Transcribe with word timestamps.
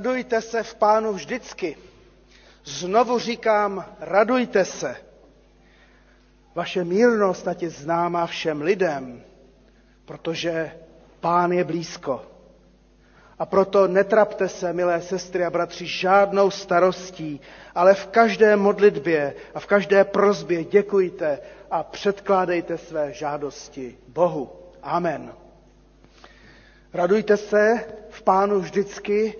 Radujte 0.00 0.40
se 0.42 0.62
v 0.62 0.74
pánu 0.74 1.12
vždycky. 1.12 1.76
Znovu 2.64 3.18
říkám, 3.18 3.84
radujte 4.00 4.64
se. 4.64 4.96
Vaše 6.54 6.84
mírnost 6.84 7.48
ať 7.48 7.62
je 7.62 7.70
známá 7.70 8.26
všem 8.26 8.62
lidem, 8.62 9.22
protože 10.04 10.72
pán 11.20 11.52
je 11.52 11.64
blízko. 11.64 12.22
A 13.38 13.46
proto 13.46 13.88
netrapte 13.88 14.48
se, 14.48 14.72
milé 14.72 15.02
sestry 15.02 15.44
a 15.44 15.50
bratři, 15.50 15.86
žádnou 15.86 16.50
starostí, 16.50 17.40
ale 17.74 17.94
v 17.94 18.06
každé 18.06 18.56
modlitbě 18.56 19.34
a 19.54 19.60
v 19.60 19.66
každé 19.66 20.04
prozbě 20.04 20.64
děkujte 20.64 21.38
a 21.70 21.82
předkládejte 21.82 22.78
své 22.78 23.12
žádosti 23.12 23.98
Bohu. 24.08 24.52
Amen. 24.82 25.32
Radujte 26.94 27.36
se 27.36 27.84
v 28.10 28.22
pánu 28.22 28.60
vždycky, 28.60 29.34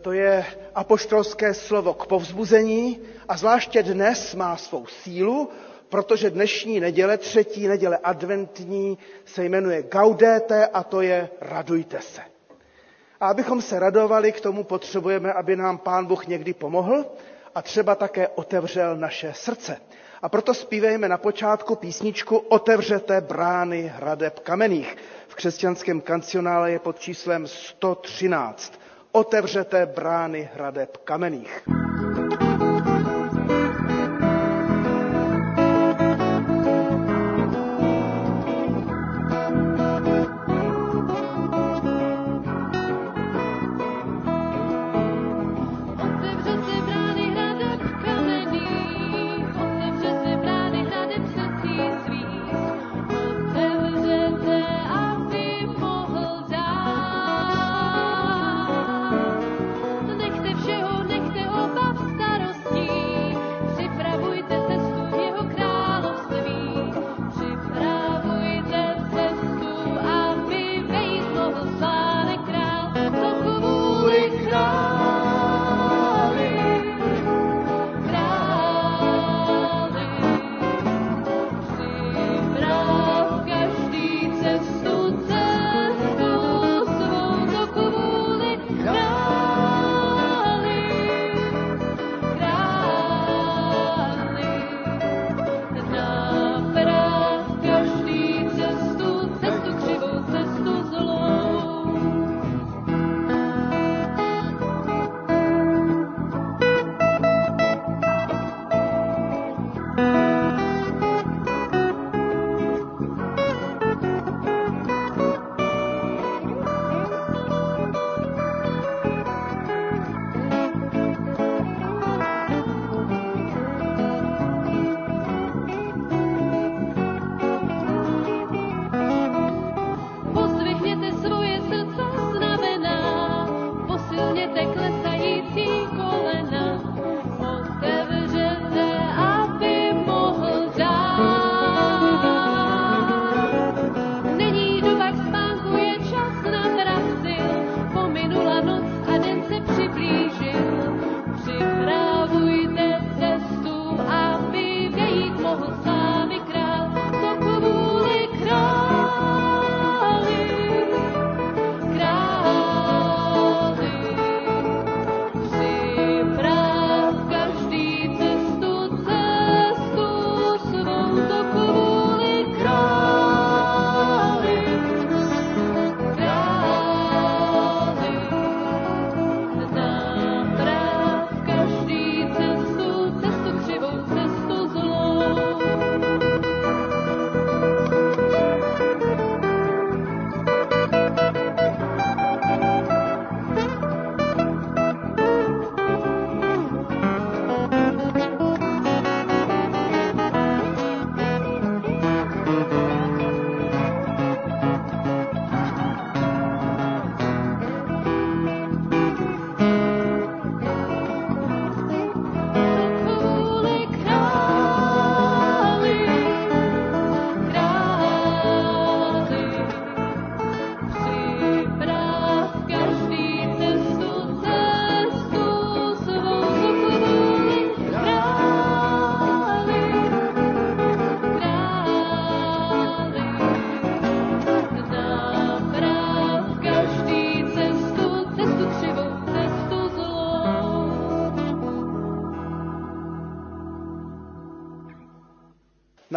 to 0.00 0.12
je 0.12 0.44
apoštolské 0.74 1.54
slovo 1.54 1.94
k 1.94 2.06
povzbuzení 2.06 3.00
a 3.28 3.36
zvláště 3.36 3.82
dnes 3.82 4.34
má 4.34 4.56
svou 4.56 4.86
sílu, 4.86 5.48
protože 5.88 6.30
dnešní 6.30 6.80
neděle, 6.80 7.18
třetí 7.18 7.68
neděle 7.68 7.98
adventní, 8.02 8.98
se 9.24 9.44
jmenuje 9.44 9.82
Gaudete 9.82 10.66
a 10.66 10.82
to 10.82 11.00
je 11.00 11.28
radujte 11.40 12.00
se. 12.00 12.20
A 13.20 13.28
abychom 13.28 13.62
se 13.62 13.78
radovali, 13.78 14.32
k 14.32 14.40
tomu 14.40 14.64
potřebujeme, 14.64 15.32
aby 15.32 15.56
nám 15.56 15.78
Pán 15.78 16.06
Bůh 16.06 16.26
někdy 16.26 16.54
pomohl 16.54 17.04
a 17.54 17.62
třeba 17.62 17.94
také 17.94 18.28
otevřel 18.28 18.96
naše 18.96 19.32
srdce. 19.32 19.76
A 20.22 20.28
proto 20.28 20.54
zpívejme 20.54 21.08
na 21.08 21.18
počátku 21.18 21.76
písničku 21.76 22.36
Otevřete 22.36 23.20
brány 23.20 23.92
hradeb 23.96 24.38
kamenných. 24.40 24.96
V 25.28 25.34
křesťanském 25.34 26.00
kancionále 26.00 26.72
je 26.72 26.78
pod 26.78 26.98
číslem 26.98 27.46
113 27.46 28.81
otevřete 29.12 29.86
brány 29.86 30.50
hradeb 30.54 30.96
kamenných. 30.96 31.62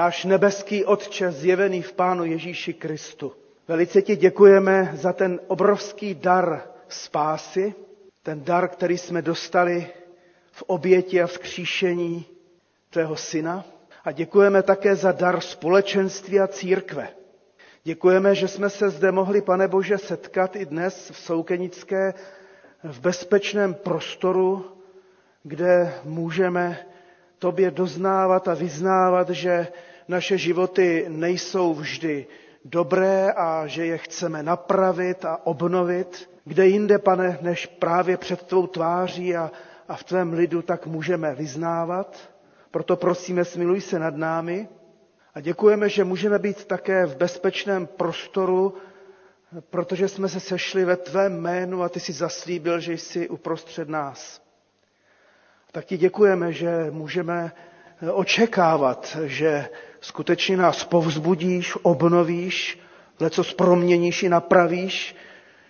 Náš 0.06 0.26
nebeský 0.30 0.86
Otče 0.86 1.32
zjevený 1.32 1.82
v 1.82 1.94
Pánu 1.94 2.26
Ježíši 2.26 2.74
Kristu. 2.74 3.34
Velice 3.68 4.02
ti 4.02 4.16
děkujeme 4.16 4.92
za 4.94 5.14
ten 5.14 5.40
obrovský 5.48 6.14
dar 6.16 6.62
spásy, 6.88 7.74
ten 8.24 8.44
dar, 8.44 8.68
který 8.70 8.98
jsme 8.98 9.22
dostali 9.22 9.88
v 10.52 10.64
oběti 10.68 11.22
a 11.22 11.28
vzkříšení 11.28 12.26
tvého 12.90 13.16
syna. 13.16 13.66
A 14.06 14.12
děkujeme 14.12 14.64
také 14.64 14.96
za 14.96 15.12
dar 15.12 15.40
společenství 15.42 16.40
a 16.40 16.48
církve. 16.48 17.08
Děkujeme, 17.84 18.36
že 18.36 18.48
jsme 18.48 18.70
se 18.70 18.90
zde 18.90 19.12
mohli, 19.12 19.42
pane 19.42 19.68
Bože, 19.68 19.98
setkat 19.98 20.56
i 20.56 20.66
dnes 20.66 21.10
v 21.14 21.18
Soukenické 21.18 22.14
v 22.84 23.00
bezpečném 23.00 23.74
prostoru, 23.74 24.66
kde 25.44 25.94
můžeme 26.04 26.86
tobě 27.40 27.72
doznávat 27.72 28.48
a 28.48 28.54
vyznávat, 28.54 29.30
že 29.30 29.68
naše 30.08 30.38
životy 30.38 31.06
nejsou 31.10 31.74
vždy 31.74 32.28
dobré 32.66 33.32
a 33.32 33.68
že 33.68 33.86
je 33.86 33.98
chceme 33.98 34.44
napravit 34.44 35.26
a 35.26 35.46
obnovit. 35.48 36.30
Kde 36.46 36.68
jinde, 36.68 37.00
pane, 37.00 37.38
než 37.42 37.66
právě 37.66 38.18
před 38.18 38.42
tvou 38.44 38.68
tváří 38.68 39.36
a, 39.36 39.52
a 39.88 39.96
v 39.96 40.04
tvém 40.04 40.34
lidu, 40.34 40.62
tak 40.62 40.86
můžeme 40.88 41.36
vyznávat. 41.36 42.18
Proto 42.72 42.96
prosíme, 42.96 43.46
smiluj 43.46 43.82
se 43.82 44.00
nad 44.00 44.16
námi 44.16 44.68
a 45.36 45.40
děkujeme, 45.42 45.90
že 45.90 46.04
můžeme 46.04 46.40
být 46.40 46.66
také 46.66 47.06
v 47.06 47.16
bezpečném 47.18 47.88
prostoru, 47.88 48.74
protože 49.70 50.08
jsme 50.08 50.30
se 50.30 50.40
sešli 50.40 50.86
ve 50.86 50.96
tvém 50.98 51.40
jménu 51.42 51.84
a 51.84 51.90
ty 51.90 52.00
jsi 52.00 52.14
zaslíbil, 52.14 52.80
že 52.80 52.94
jsi 52.94 53.30
uprostřed 53.30 53.90
nás. 53.90 54.42
Tak 55.72 55.86
ti 55.86 55.98
děkujeme, 55.98 56.52
že 56.54 56.88
můžeme 56.92 57.52
očekávat, 58.14 59.18
že 59.24 59.70
skutečně 60.06 60.58
nás 60.58 60.84
povzbudíš, 60.84 61.74
obnovíš, 61.82 62.80
leco 63.20 63.44
proměníš 63.44 64.24
i 64.24 64.30
napravíš, 64.30 65.16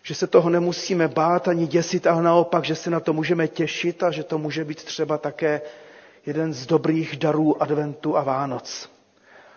že 0.03 0.15
se 0.15 0.27
toho 0.27 0.49
nemusíme 0.49 1.07
bát 1.07 1.47
ani 1.47 1.67
děsit, 1.67 2.07
ale 2.07 2.23
naopak, 2.23 2.65
že 2.65 2.75
se 2.75 2.89
na 2.89 2.99
to 2.99 3.13
můžeme 3.13 3.47
těšit 3.47 4.03
a 4.03 4.11
že 4.11 4.23
to 4.23 4.37
může 4.37 4.65
být 4.65 4.83
třeba 4.83 5.17
také 5.17 5.61
jeden 6.25 6.53
z 6.53 6.65
dobrých 6.65 7.17
darů 7.17 7.61
adventu 7.63 8.17
a 8.17 8.23
Vánoc. 8.23 8.89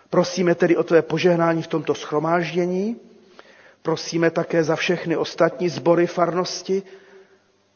Prosíme 0.09 0.55
tedy 0.55 0.77
o 0.77 0.83
tvé 0.83 1.01
požehnání 1.01 1.61
v 1.61 1.67
tomto 1.67 1.93
schromáždění, 1.95 2.95
prosíme 3.81 4.31
také 4.31 4.63
za 4.63 4.75
všechny 4.75 5.17
ostatní 5.17 5.69
sbory 5.69 6.07
farnosti, 6.07 6.83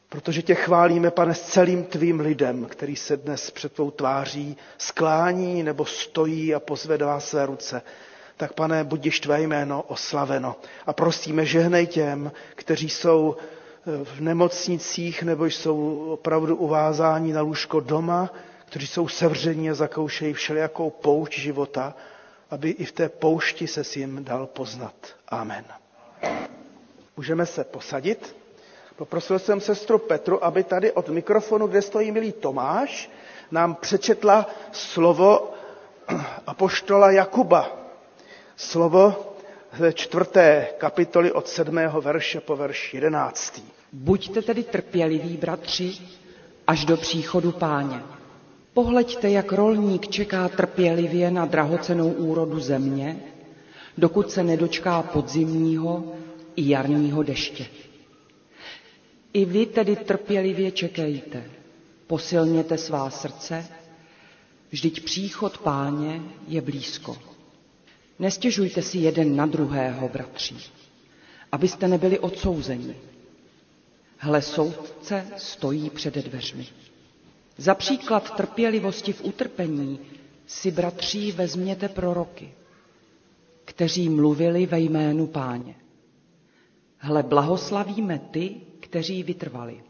protože 0.08 0.42
tě 0.42 0.54
chválíme, 0.54 1.10
pane, 1.10 1.34
s 1.34 1.40
celým 1.42 1.84
tvým 1.84 2.20
lidem, 2.20 2.64
který 2.64 2.96
se 2.96 3.16
dnes 3.16 3.50
před 3.50 3.72
tvou 3.72 3.90
tváří 3.90 4.56
sklání 4.78 5.62
nebo 5.62 5.84
stojí 5.84 6.54
a 6.54 6.60
pozvedá 6.60 7.20
své 7.20 7.46
ruce. 7.46 7.82
Tak, 8.36 8.52
pane, 8.52 8.84
budiš 8.84 9.20
tvé 9.20 9.42
jméno 9.42 9.82
oslaveno. 9.82 10.56
A 10.86 10.92
prosíme, 10.92 11.46
žehnej 11.46 11.86
těm, 11.86 12.32
kteří 12.54 12.88
jsou 12.88 13.36
eh, 13.36 14.04
v 14.04 14.20
nemocnicích 14.20 15.22
nebo 15.22 15.44
jsou 15.46 16.08
opravdu 16.12 16.56
uvázáni 16.56 17.32
na 17.32 17.40
lůžko 17.40 17.80
doma, 17.80 18.30
kteří 18.66 18.86
jsou 18.86 19.08
sevření 19.08 19.70
a 19.70 19.74
zakoušejí 19.74 20.32
všelijakou 20.32 20.90
poušť 20.90 21.38
života, 21.38 21.94
aby 22.50 22.70
i 22.70 22.84
v 22.84 22.92
té 22.92 23.08
poušti 23.08 23.66
se 23.66 23.84
s 23.84 23.96
jim 23.96 24.24
dal 24.24 24.46
poznat. 24.46 24.94
Amen. 25.28 25.64
Můžeme 27.16 27.46
se 27.46 27.64
posadit. 27.64 28.36
Poprosil 28.96 29.38
jsem 29.38 29.60
sestru 29.60 29.98
Petru, 29.98 30.44
aby 30.44 30.64
tady 30.64 30.92
od 30.92 31.08
mikrofonu, 31.08 31.66
kde 31.66 31.82
stojí 31.82 32.12
milý 32.12 32.32
Tomáš, 32.32 33.10
nám 33.50 33.74
přečetla 33.74 34.46
slovo 34.72 35.50
apoštola 36.46 37.10
Jakuba. 37.10 37.76
Slovo 38.56 39.34
ze 39.78 39.92
čtvrté 39.92 40.66
kapitoly 40.78 41.32
od 41.32 41.48
sedmého 41.48 42.00
verše 42.00 42.40
po 42.40 42.56
verš 42.56 42.94
jedenáctý. 42.94 43.62
Buďte 43.92 44.42
tedy 44.42 44.62
trpěliví, 44.62 45.36
bratři, 45.36 45.92
až 46.66 46.84
do 46.84 46.96
příchodu 46.96 47.52
páně. 47.52 48.02
Pohleďte, 48.74 49.30
jak 49.30 49.52
rolník 49.52 50.08
čeká 50.08 50.48
trpělivě 50.48 51.30
na 51.30 51.46
drahocenou 51.46 52.08
úrodu 52.08 52.60
země, 52.60 53.16
dokud 53.98 54.30
se 54.30 54.42
nedočká 54.42 55.02
podzimního 55.02 56.04
i 56.56 56.68
jarního 56.70 57.22
deště. 57.22 57.66
I 59.34 59.44
vy 59.44 59.66
tedy 59.66 59.96
trpělivě 59.96 60.70
čekejte, 60.70 61.44
posilněte 62.06 62.78
svá 62.78 63.10
srdce, 63.10 63.66
vždyť 64.70 65.04
příchod 65.04 65.58
páně 65.58 66.22
je 66.48 66.60
blízko. 66.60 67.16
Nestěžujte 68.18 68.82
si 68.82 68.98
jeden 68.98 69.36
na 69.36 69.46
druhého, 69.46 70.08
bratří, 70.08 70.58
abyste 71.52 71.88
nebyli 71.88 72.18
odsouzeni. 72.18 72.96
Hle, 74.18 74.42
soudce 74.42 75.26
stojí 75.36 75.90
před 75.90 76.14
dveřmi. 76.14 76.66
Za 77.56 77.74
příklad 77.74 78.36
trpělivosti 78.36 79.12
v 79.12 79.24
utrpení 79.24 79.98
si, 80.46 80.70
bratří, 80.70 81.32
vezměte 81.32 81.88
proroky, 81.88 82.52
kteří 83.64 84.08
mluvili 84.08 84.66
ve 84.66 84.80
jménu 84.80 85.26
páně. 85.26 85.74
Hle, 86.98 87.22
blahoslavíme 87.22 88.18
ty, 88.30 88.60
kteří 88.94 89.22
vytrvali. 89.22 89.82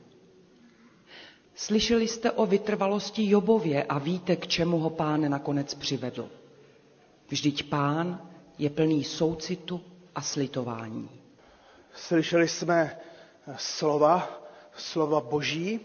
Slyšeli 1.54 2.08
jste 2.08 2.30
o 2.32 2.46
vytrvalosti 2.46 3.28
Jobově 3.30 3.82
a 3.84 3.98
víte, 3.98 4.36
k 4.36 4.46
čemu 4.46 4.78
ho 4.78 4.90
pán 4.90 5.30
nakonec 5.30 5.74
přivedl. 5.74 6.28
Vždyť 7.28 7.68
pán 7.68 8.28
je 8.58 8.70
plný 8.70 9.04
soucitu 9.04 9.80
a 10.14 10.20
slitování. 10.22 11.08
Slyšeli 11.94 12.48
jsme 12.48 12.96
slova, 13.56 14.40
slova 14.76 15.20
boží 15.20 15.80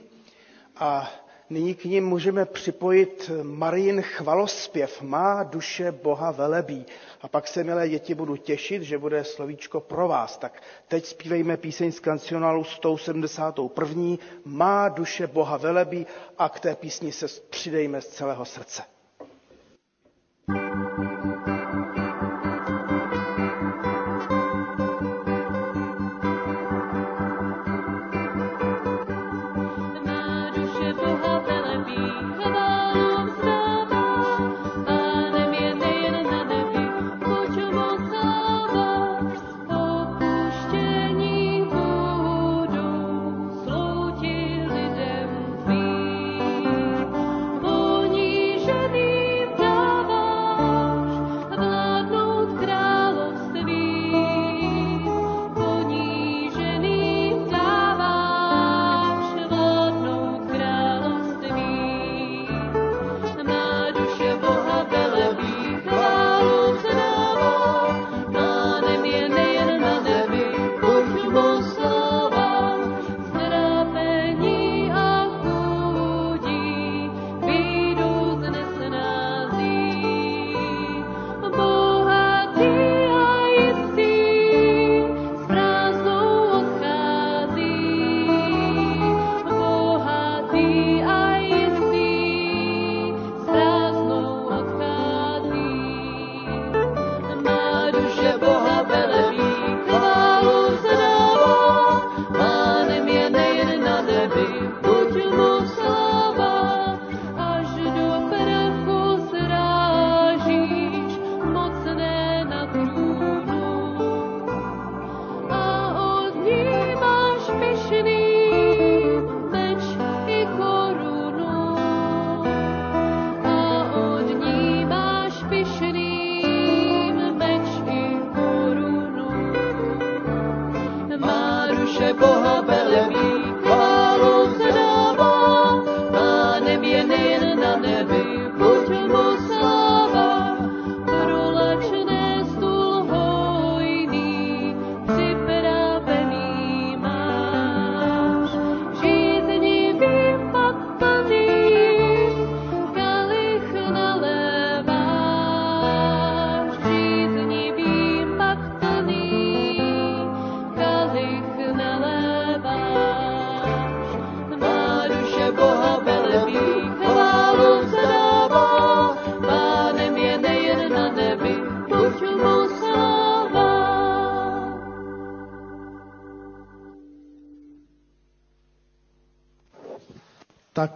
a 0.76 1.12
Nyní 1.52 1.76
k 1.76 1.86
ním 1.86 2.06
můžeme 2.08 2.46
připojit 2.46 3.32
Marin 3.44 4.02
chvalospěv. 4.02 5.02
Má 5.02 5.44
duše 5.44 5.92
Boha 5.92 6.32
velebí. 6.32 6.86
A 7.22 7.28
pak 7.28 7.48
se, 7.48 7.64
milé 7.64 7.90
děti, 7.90 8.16
budu 8.16 8.38
těšit, 8.38 8.82
že 8.84 8.98
bude 8.98 9.24
slovíčko 9.24 9.80
pro 9.80 10.08
vás. 10.08 10.38
Tak 10.38 10.62
teď 10.88 11.06
zpívejme 11.06 11.58
píseň 11.58 11.92
z 11.92 12.00
kancionálu 12.00 12.64
171. 12.64 14.04
Má 14.46 14.90
duše 14.90 15.28
Boha 15.28 15.58
velebí 15.58 16.08
a 16.38 16.50
k 16.50 16.60
té 16.60 16.76
písni 16.76 17.12
se 17.12 17.26
přidejme 17.50 18.02
z 18.02 18.08
celého 18.08 18.46
srdce. 18.46 18.84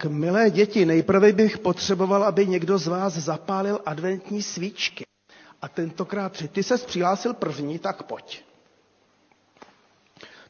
Milé 0.09 0.49
děti, 0.49 0.85
nejprve 0.85 1.31
bych 1.31 1.57
potřeboval, 1.57 2.23
aby 2.23 2.47
někdo 2.47 2.77
z 2.77 2.87
vás 2.87 3.13
zapálil 3.13 3.79
adventní 3.85 4.41
svíčky. 4.41 5.05
A 5.61 5.67
tentokrát. 5.67 6.43
Ty 6.51 6.63
se 6.63 6.77
přihlásil 6.77 7.33
první, 7.33 7.79
tak 7.79 8.03
pojď. 8.03 8.43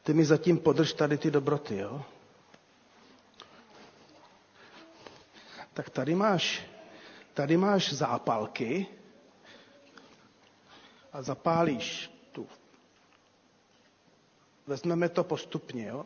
Ty 0.03 0.13
mi 0.13 0.25
zatím 0.25 0.57
podrž 0.57 0.93
tady 0.93 1.17
ty 1.17 1.31
dobroty, 1.31 1.77
jo? 1.77 2.03
Tak 5.73 5.89
tady 5.89 6.15
máš, 6.15 6.63
tady 7.33 7.57
máš 7.57 7.93
zápalky 7.93 8.87
a 11.13 11.21
zapálíš 11.21 12.11
tu. 12.31 12.47
Vezmeme 14.67 15.09
to 15.09 15.23
postupně, 15.23 15.87
jo? 15.87 16.05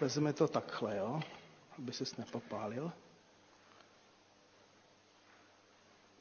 Vezmeme 0.00 0.32
to 0.32 0.48
takhle, 0.48 0.96
jo? 0.96 1.20
Aby 1.78 1.92
ses 1.92 2.16
nepopálil. 2.16 2.92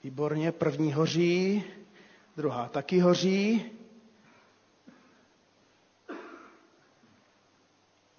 Výborně, 0.04 0.52
první 0.52 0.94
hoří, 0.94 1.64
druhá 2.38 2.70
taky 2.70 3.00
hoří. 3.00 3.72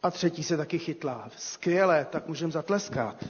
A 0.03 0.11
třetí 0.11 0.43
se 0.45 0.57
taky 0.57 0.79
chytlá. 0.79 1.31
Skvěle, 1.37 2.05
tak 2.05 2.27
můžeme 2.27 2.53
zatleskat. 2.53 3.25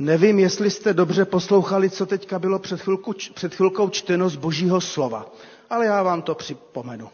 Nevím, 0.00 0.38
jestli 0.38 0.70
jste 0.70 0.94
dobře 0.94 1.24
poslouchali, 1.24 1.90
co 1.90 2.06
teďka 2.06 2.38
bylo 2.38 2.58
před, 2.58 2.80
chvilku, 2.80 3.14
před 3.34 3.54
chvilkou 3.54 3.88
čteno 3.88 4.28
z 4.28 4.36
božího 4.36 4.80
slova, 4.80 5.32
ale 5.70 5.86
já 5.86 6.02
vám 6.02 6.22
to 6.22 6.34
připomenu. 6.34 7.10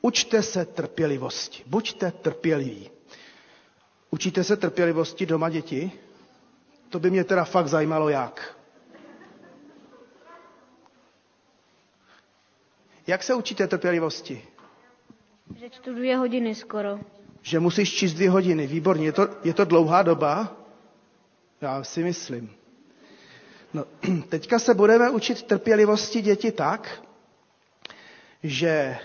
Učte 0.00 0.42
se 0.42 0.64
trpělivosti. 0.64 1.62
Buďte 1.66 2.10
trpěliví. 2.10 2.90
Učíte 4.10 4.44
se 4.44 4.56
trpělivosti 4.56 5.26
doma, 5.26 5.50
děti? 5.50 5.92
To 6.88 6.98
by 7.00 7.10
mě 7.10 7.24
teda 7.24 7.44
fakt 7.44 7.68
zajímalo, 7.68 8.08
jak. 8.08 8.56
Jak 13.06 13.22
se 13.22 13.34
učíte 13.34 13.66
trpělivosti? 13.68 14.44
Že 15.56 15.70
čtu 15.70 15.94
dvě 15.94 16.16
hodiny 16.16 16.54
skoro. 16.54 16.98
Že 17.42 17.60
musíš 17.60 17.92
číst 17.94 18.14
dvě 18.14 18.30
hodiny. 18.30 18.66
Výborně. 18.66 19.04
Je 19.06 19.12
to, 19.12 19.28
je 19.44 19.54
to 19.54 19.64
dlouhá 19.64 20.02
doba? 20.02 20.61
Já 21.62 21.84
si 21.84 22.02
myslím. 22.04 22.50
No, 23.74 23.84
teďka 24.28 24.58
se 24.58 24.74
budeme 24.74 25.10
učit 25.10 25.42
trpělivosti 25.42 26.22
děti 26.22 26.52
tak, 26.52 27.02
že 28.42 28.98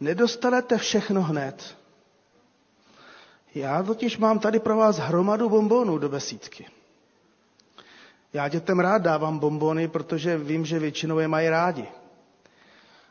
nedostanete 0.00 0.78
všechno 0.78 1.22
hned. 1.22 1.76
Já 3.54 3.82
totiž 3.82 4.18
mám 4.18 4.38
tady 4.38 4.58
pro 4.60 4.76
vás 4.76 4.98
hromadu 4.98 5.48
bombonů 5.48 5.98
do 5.98 6.08
besídky. 6.08 6.66
Já 8.32 8.48
dětem 8.48 8.80
rád 8.80 9.02
dávám 9.02 9.38
bombony, 9.38 9.88
protože 9.88 10.38
vím, 10.38 10.64
že 10.66 10.78
většinou 10.78 11.18
je 11.18 11.28
mají 11.28 11.48
rádi. 11.48 11.86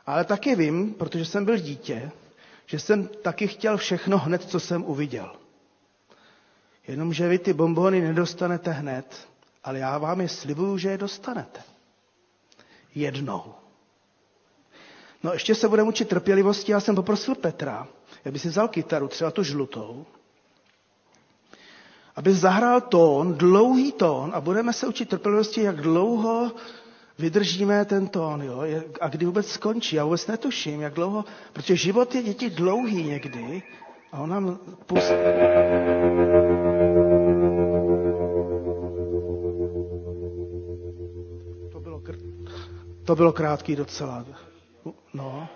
Ale 0.05 0.25
taky 0.25 0.55
vím, 0.55 0.93
protože 0.93 1.25
jsem 1.25 1.45
byl 1.45 1.57
dítě, 1.57 2.11
že 2.65 2.79
jsem 2.79 3.07
taky 3.07 3.47
chtěl 3.47 3.77
všechno 3.77 4.17
hned, 4.17 4.43
co 4.43 4.59
jsem 4.59 4.83
uviděl. 4.83 5.35
Jenomže 6.89 7.27
vy 7.27 7.39
ty 7.39 7.53
bombony 7.53 8.01
nedostanete 8.01 8.71
hned, 8.71 9.27
ale 9.63 9.79
já 9.79 9.97
vám 9.97 10.21
je 10.21 10.29
slibuju, 10.29 10.77
že 10.77 10.89
je 10.89 10.97
dostanete. 10.97 11.61
Jednou. 12.95 13.43
No 15.23 15.33
ještě 15.33 15.55
se 15.55 15.67
budeme 15.69 15.89
učit 15.89 16.07
trpělivosti. 16.09 16.71
Já 16.71 16.79
jsem 16.79 16.95
poprosil 16.95 17.35
Petra, 17.35 17.87
aby 18.25 18.39
si 18.39 18.47
vzal 18.49 18.67
kytaru, 18.67 19.07
třeba 19.07 19.31
tu 19.31 19.43
žlutou, 19.43 20.05
aby 22.15 22.33
zahrál 22.33 22.81
tón, 22.81 23.33
dlouhý 23.37 23.91
tón 23.91 24.31
a 24.33 24.41
budeme 24.41 24.73
se 24.73 24.87
učit 24.87 25.09
trpělivosti, 25.09 25.61
jak 25.61 25.81
dlouho 25.81 26.51
vydržíme 27.19 27.85
ten 27.85 28.07
tón, 28.07 28.41
jo? 28.41 28.61
a 29.01 29.07
kdy 29.07 29.25
vůbec 29.25 29.51
skončí. 29.51 29.95
Já 29.95 30.03
vůbec 30.03 30.27
netuším, 30.27 30.81
jak 30.81 30.93
dlouho, 30.93 31.25
protože 31.53 31.75
život 31.75 32.15
je 32.15 32.23
děti 32.23 32.49
dlouhý 32.49 33.03
někdy 33.03 33.63
a 34.11 34.19
on 34.19 34.29
nám 34.29 34.59
pustí. 34.85 35.13
To 41.71 41.79
bylo, 41.79 41.99
kr- 41.99 42.49
to 43.03 43.15
bylo 43.15 43.33
krátký 43.33 43.75
docela. 43.75 44.25
No. 45.13 45.47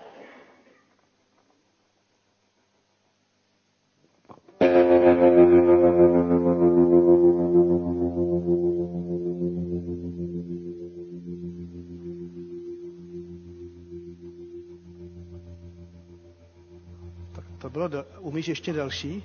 Bylo, 17.73 17.89
umíš 18.19 18.47
ještě 18.47 18.73
další? 18.73 19.23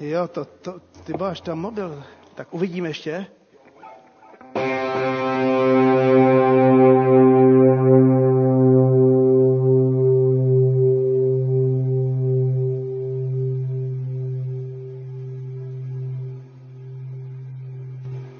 Jo, 0.00 0.28
to, 0.28 0.44
to, 0.44 0.80
ty 1.04 1.12
máš 1.12 1.40
tam 1.40 1.58
mobil. 1.58 2.04
Tak 2.34 2.54
uvidíme 2.54 2.88
ještě. 2.88 3.26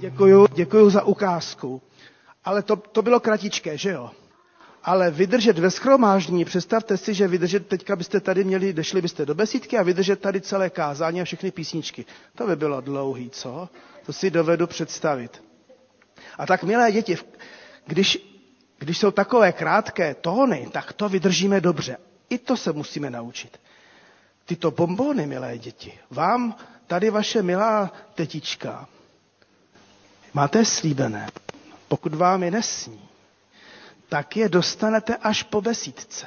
Děkuju, 0.00 0.46
děkuju 0.54 0.90
za 0.90 1.02
ukázku. 1.02 1.82
Ale 2.44 2.62
to, 2.62 2.76
to 2.76 3.02
bylo 3.02 3.20
kratičké, 3.20 3.78
že 3.78 3.90
jo? 3.90 4.10
Ale 4.84 5.10
vydržet 5.10 5.58
ve 5.58 5.70
schromáždění, 5.70 6.44
představte 6.44 6.96
si, 6.96 7.14
že 7.14 7.28
vydržet, 7.28 7.66
teďka 7.66 7.96
byste 7.96 8.20
tady 8.20 8.44
měli, 8.44 8.72
dešli 8.72 9.02
byste 9.02 9.26
do 9.26 9.34
besídky 9.34 9.78
a 9.78 9.82
vydržet 9.82 10.20
tady 10.20 10.40
celé 10.40 10.70
kázání 10.70 11.20
a 11.20 11.24
všechny 11.24 11.50
písničky. 11.50 12.04
To 12.34 12.46
by 12.46 12.56
bylo 12.56 12.80
dlouhý, 12.80 13.30
co? 13.30 13.68
To 14.06 14.12
si 14.12 14.30
dovedu 14.30 14.66
představit. 14.66 15.42
A 16.38 16.46
tak, 16.46 16.62
milé 16.64 16.92
děti, 16.92 17.16
když, 17.86 18.18
když 18.78 18.98
jsou 18.98 19.10
takové 19.10 19.52
krátké 19.52 20.14
tóny, 20.14 20.68
tak 20.72 20.92
to 20.92 21.08
vydržíme 21.08 21.60
dobře. 21.60 21.96
I 22.30 22.38
to 22.38 22.56
se 22.56 22.72
musíme 22.72 23.10
naučit. 23.10 23.60
Tyto 24.44 24.70
bombony, 24.70 25.26
milé 25.26 25.58
děti, 25.58 25.92
vám 26.10 26.54
tady 26.86 27.10
vaše 27.10 27.42
milá 27.42 27.92
tetička, 28.14 28.88
máte 30.34 30.64
slíbené, 30.64 31.28
pokud 31.88 32.14
vám 32.14 32.42
je 32.42 32.50
nesní, 32.50 33.08
tak 34.12 34.36
je 34.36 34.48
dostanete 34.48 35.16
až 35.16 35.42
po 35.42 35.60
besídce. 35.60 36.26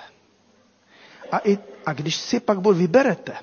A, 1.31 1.37
i, 1.43 1.57
a 1.85 1.93
když 1.93 2.15
si 2.15 2.39
pak 2.39 2.59
bod 2.59 2.77
vyberete, 2.77 3.33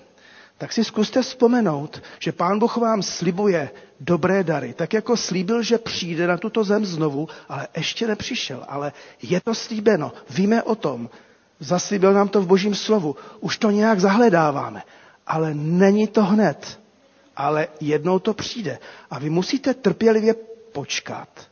tak 0.59 0.73
si 0.73 0.85
zkuste 0.85 1.23
vzpomenout, 1.23 2.03
že 2.19 2.33
Pán 2.33 2.59
Bůh 2.59 2.77
vám 2.77 3.03
slibuje 3.03 3.71
dobré 4.01 4.45
dary. 4.45 4.75
Tak 4.75 4.93
jako 4.93 5.17
slíbil, 5.17 5.63
že 5.63 5.79
přijde 5.79 6.27
na 6.27 6.37
tuto 6.37 6.65
zem 6.65 6.87
znovu, 6.87 7.29
ale 7.49 7.69
ještě 7.77 8.07
nepřišel. 8.07 8.65
Ale 8.69 8.93
je 9.23 9.41
to 9.41 9.55
slíbeno. 9.55 10.13
Víme 10.31 10.63
o 10.63 10.75
tom. 10.75 11.11
Zaslíbil 11.61 12.13
nám 12.13 12.29
to 12.29 12.43
v 12.43 12.47
božím 12.47 12.75
slovu. 12.75 13.17
Už 13.41 13.59
to 13.59 13.71
nějak 13.71 14.01
zahledáváme. 14.01 14.83
Ale 15.27 15.55
není 15.55 16.07
to 16.07 16.25
hned. 16.25 16.81
Ale 17.37 17.69
jednou 17.81 18.19
to 18.19 18.35
přijde. 18.35 18.79
A 19.11 19.19
vy 19.19 19.31
musíte 19.31 19.75
trpělivě 19.75 20.35
počkat 20.73 21.52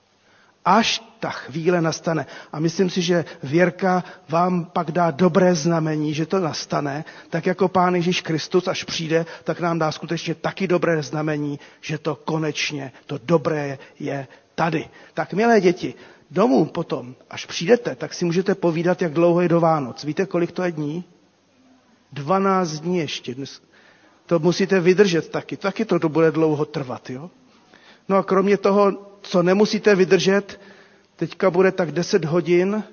až 0.65 1.03
ta 1.21 1.31
chvíle 1.31 1.81
nastane. 1.81 2.27
A 2.53 2.61
myslím 2.61 2.91
si, 2.91 3.03
že 3.03 3.25
věrka 3.43 4.05
vám 4.29 4.65
pak 4.65 4.91
dá 4.93 5.11
dobré 5.11 5.55
znamení, 5.55 6.15
že 6.15 6.27
to 6.27 6.39
nastane, 6.41 7.05
tak 7.31 7.47
jako 7.47 7.69
Pán 7.69 7.95
Ježíš 7.95 8.21
Kristus, 8.21 8.69
až 8.69 8.85
přijde, 8.85 9.27
tak 9.45 9.61
nám 9.61 9.79
dá 9.79 9.93
skutečně 9.93 10.35
taky 10.35 10.67
dobré 10.67 11.03
znamení, 11.03 11.59
že 11.81 11.99
to 11.99 12.15
konečně, 12.17 12.93
to 13.07 13.19
dobré 13.25 13.79
je 14.01 14.27
tady. 14.55 14.89
Tak 15.15 15.33
milé 15.33 15.61
děti, 15.61 15.95
domů 16.31 16.65
potom, 16.65 17.15
až 17.31 17.47
přijdete, 17.47 17.95
tak 17.97 18.15
si 18.15 18.25
můžete 18.25 18.55
povídat, 18.55 19.03
jak 19.03 19.13
dlouho 19.13 19.41
je 19.41 19.49
do 19.49 19.61
Vánoc. 19.61 20.05
Víte, 20.05 20.27
kolik 20.27 20.53
to 20.53 20.63
je 20.63 20.73
dní? 20.73 21.05
12 22.13 22.71
dní 22.81 22.99
ještě. 22.99 23.35
Dnes. 23.35 23.63
To 24.27 24.39
musíte 24.39 24.81
vydržet 24.81 25.29
taky. 25.29 25.57
Taky 25.57 25.85
to, 25.85 25.99
to 25.99 26.09
bude 26.09 26.31
dlouho 26.31 26.65
trvat. 26.65 27.11
Jo? 27.11 27.31
No 28.09 28.17
a 28.17 28.23
kromě 28.23 28.57
toho 28.57 29.10
co 29.23 29.43
nemusíte 29.43 29.95
vydržet, 29.95 30.61
teďka 31.17 31.51
bude 31.51 31.73
tak 31.73 31.93
10 31.93 32.25
hodin, 32.25 32.85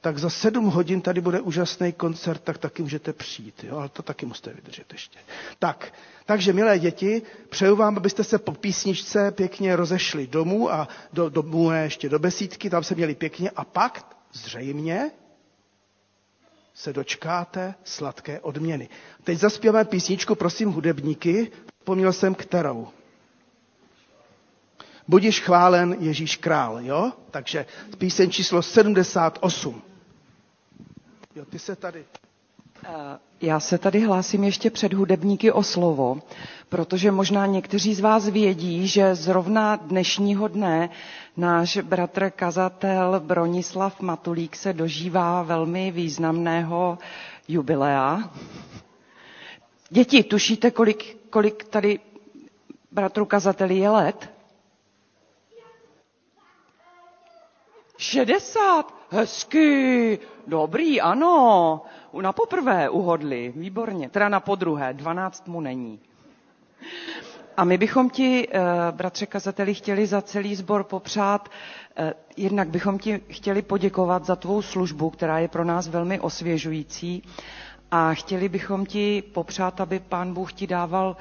tak 0.00 0.18
za 0.18 0.30
sedm 0.30 0.64
hodin 0.64 1.00
tady 1.00 1.20
bude 1.20 1.40
úžasný 1.40 1.92
koncert, 1.92 2.40
tak 2.44 2.58
taky 2.58 2.82
můžete 2.82 3.12
přijít, 3.12 3.64
jo? 3.64 3.76
ale 3.76 3.88
to 3.88 4.02
taky 4.02 4.26
musíte 4.26 4.52
vydržet 4.52 4.92
ještě. 4.92 5.18
Tak, 5.58 5.92
takže 6.26 6.52
milé 6.52 6.78
děti, 6.78 7.22
přeju 7.48 7.76
vám, 7.76 7.96
abyste 7.96 8.24
se 8.24 8.38
po 8.38 8.52
písničce 8.52 9.30
pěkně 9.30 9.76
rozešli 9.76 10.26
domů 10.26 10.72
a 10.72 10.88
do, 11.12 11.28
domů 11.28 11.70
ještě 11.70 12.08
do 12.08 12.18
besídky, 12.18 12.70
tam 12.70 12.84
se 12.84 12.94
měli 12.94 13.14
pěkně 13.14 13.50
a 13.50 13.64
pak 13.64 14.16
zřejmě 14.32 15.10
se 16.74 16.92
dočkáte 16.92 17.74
sladké 17.84 18.40
odměny. 18.40 18.88
Teď 19.24 19.38
zaspěváme 19.38 19.84
písničku, 19.84 20.34
prosím 20.34 20.70
hudebníky, 20.72 21.52
pomněl 21.84 22.12
jsem 22.12 22.34
kterou. 22.34 22.88
Budiš 25.08 25.40
chválen 25.40 25.96
Ježíš 26.00 26.36
král, 26.36 26.78
jo? 26.80 27.12
Takže 27.30 27.66
píseň 27.98 28.30
číslo 28.30 28.62
78. 28.62 29.82
Jo, 31.36 31.44
ty 31.44 31.58
se 31.58 31.76
tady... 31.76 32.04
Eh, 32.84 33.18
já 33.40 33.60
se 33.60 33.78
tady 33.78 34.00
hlásím 34.00 34.44
ještě 34.44 34.70
před 34.70 34.92
hudebníky 34.92 35.52
o 35.52 35.62
slovo, 35.62 36.22
protože 36.68 37.10
možná 37.10 37.46
někteří 37.46 37.94
z 37.94 38.00
vás 38.00 38.28
vědí, 38.28 38.86
že 38.88 39.14
zrovna 39.14 39.76
dnešního 39.76 40.48
dne 40.48 40.90
náš 41.36 41.76
bratr 41.78 42.30
kazatel 42.30 43.20
Bronislav 43.20 44.00
Matulík 44.00 44.56
se 44.56 44.72
dožívá 44.72 45.42
velmi 45.42 45.90
významného 45.90 46.98
jubilea. 47.48 48.30
Děti, 49.90 50.22
tušíte, 50.22 50.70
kolik, 50.70 51.16
kolik 51.30 51.64
tady 51.64 52.00
bratru 52.92 53.24
kazateli 53.26 53.76
je 53.78 53.90
let? 53.90 54.33
60. 57.98 58.94
Hezky. 59.10 60.18
Dobrý, 60.46 61.00
ano. 61.00 61.82
Na 62.22 62.32
poprvé 62.32 62.88
uhodli. 62.88 63.52
Výborně. 63.56 64.08
Teda 64.10 64.28
na 64.28 64.40
podruhé. 64.40 64.92
12 64.92 65.48
mu 65.48 65.60
není. 65.60 66.00
A 67.56 67.64
my 67.64 67.78
bychom 67.78 68.10
ti, 68.10 68.48
eh, 68.52 68.60
bratře 68.90 69.26
kazateli, 69.26 69.74
chtěli 69.74 70.06
za 70.06 70.22
celý 70.22 70.54
sbor 70.54 70.84
popřát, 70.84 71.48
eh, 71.96 72.14
jednak 72.36 72.68
bychom 72.68 72.98
ti 72.98 73.20
chtěli 73.30 73.62
poděkovat 73.62 74.24
za 74.26 74.36
tvou 74.36 74.62
službu, 74.62 75.10
která 75.10 75.38
je 75.38 75.48
pro 75.48 75.64
nás 75.64 75.88
velmi 75.88 76.20
osvěžující 76.20 77.22
a 77.90 78.14
chtěli 78.14 78.48
bychom 78.48 78.86
ti 78.86 79.22
popřát, 79.22 79.80
aby 79.80 79.98
pán 79.98 80.34
Bůh 80.34 80.52
ti 80.52 80.66
dával 80.66 81.16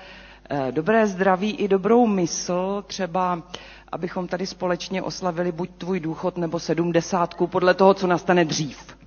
dobré 0.71 1.07
zdraví 1.07 1.51
i 1.55 1.67
dobrou 1.67 2.07
mysl, 2.07 2.83
třeba 2.87 3.43
abychom 3.91 4.27
tady 4.27 4.47
společně 4.47 5.01
oslavili 5.01 5.51
buď 5.51 5.69
tvůj 5.77 5.99
důchod 5.99 6.37
nebo 6.37 6.59
sedmdesátku, 6.59 7.47
podle 7.47 7.73
toho, 7.73 7.93
co 7.93 8.07
nastane 8.07 8.45
dřív. 8.45 8.97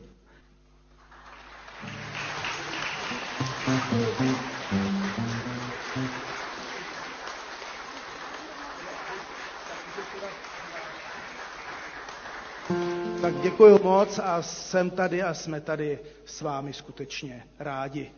Tak 13.22 13.34
děkuji 13.42 13.78
moc 13.82 14.18
a 14.18 14.42
jsem 14.42 14.90
tady 14.90 15.22
a 15.22 15.34
jsme 15.34 15.60
tady 15.60 15.98
s 16.24 16.40
vámi 16.40 16.72
skutečně 16.72 17.44
rádi. 17.58 18.10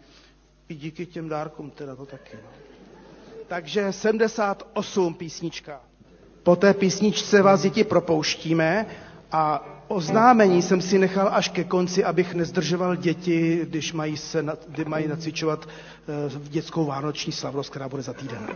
I 0.69 0.75
díky 0.75 1.07
těm 1.07 1.29
dárkům 1.29 1.71
teda 1.71 1.97
to 1.97 2.07
taky. 2.07 2.37
No. 2.37 2.78
Takže 3.49 3.93
78 3.93 5.15
písnička. 5.15 5.81
Po 6.43 6.57
té 6.57 6.75
písničce 6.75 7.43
vás 7.43 7.63
děti 7.63 7.85
propouštíme 7.85 8.87
a 9.33 9.67
oznámení 9.89 10.63
jsem 10.63 10.81
si 10.81 10.99
nechal 10.99 11.29
až 11.33 11.49
ke 11.49 11.65
konci, 11.65 12.05
abych 12.05 12.35
nezdržoval 12.35 12.97
děti, 12.97 13.61
když 13.65 13.93
mají, 13.93 14.17
se, 14.17 14.45
kdy 14.69 14.85
mají 14.85 15.09
nacvičovat 15.09 15.69
eh, 15.69 16.29
v 16.29 16.49
dětskou 16.49 16.85
vánoční 16.85 17.33
slavnost, 17.33 17.71
která 17.71 17.89
bude 17.89 18.03
za 18.03 18.13
týden. 18.13 18.49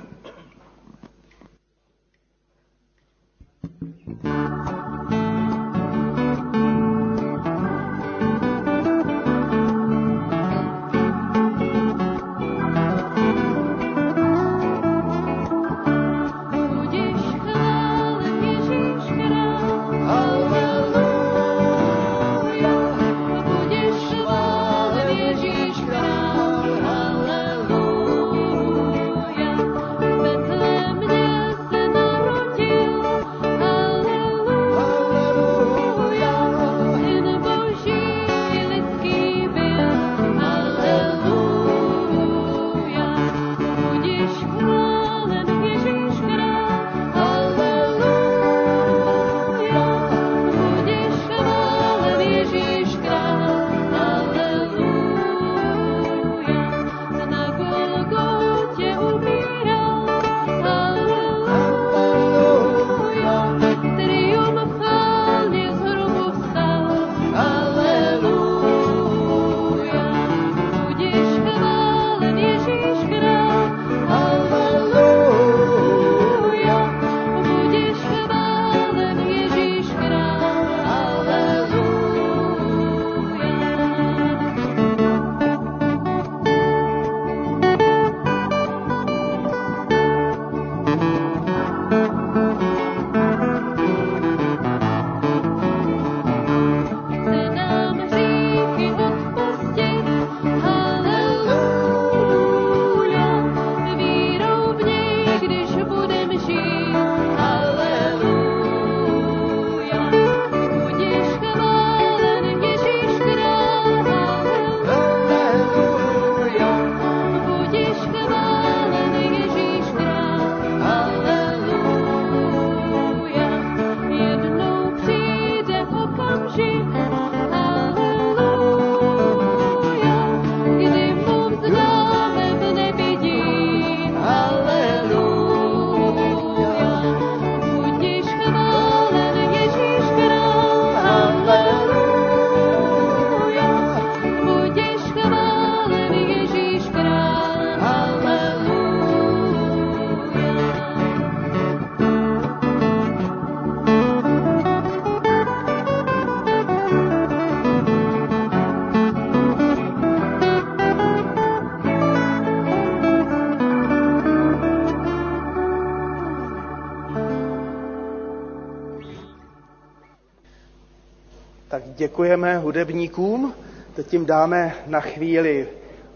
Děkujeme 172.32 172.58
hudebníkům. 172.58 173.54
Teď 173.94 174.12
jim 174.12 174.26
dáme 174.26 174.74
na 174.86 175.00
chvíli 175.00 175.68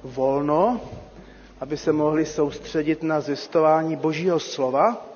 volno, 0.05 0.81
aby 1.61 1.77
se 1.77 1.93
mohli 1.93 2.27
soustředit 2.27 3.03
na 3.03 3.21
zjistování 3.21 3.97
Božího 3.97 4.41
slova. 4.41 5.07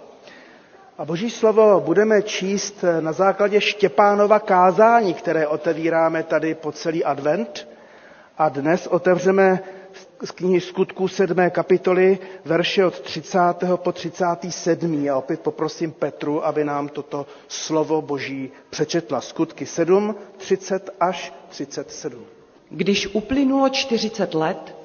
A 0.99 1.05
Boží 1.05 1.31
slovo 1.31 1.81
budeme 1.81 2.23
číst 2.23 2.85
na 3.01 3.13
základě 3.13 3.61
Štěpánova 3.61 4.39
kázání, 4.39 5.15
které 5.15 5.47
otevíráme 5.47 6.23
tady 6.23 6.55
po 6.55 6.73
celý 6.73 7.05
advent. 7.05 7.69
A 8.39 8.49
dnes 8.49 8.87
otevřeme 8.87 9.61
z 10.24 10.30
knihy 10.30 10.61
skutků 10.61 11.09
7. 11.09 11.37
kapitoly, 11.50 12.18
verše 12.44 12.85
od 12.87 13.00
30. 13.00 13.38
po 13.76 13.92
37. 13.92 15.09
A 15.11 15.16
opět 15.16 15.40
poprosím 15.40 15.92
Petru, 15.92 16.46
aby 16.46 16.64
nám 16.64 16.88
toto 16.88 17.26
slovo 17.48 18.02
Boží 18.02 18.50
přečetla. 18.70 19.20
Skutky 19.20 19.66
7, 19.66 20.14
30 20.37 20.90
až 21.00 21.33
37. 21.48 22.24
Když 22.70 23.06
uplynulo 23.14 23.68
40 23.68 24.35
let, 24.35 24.76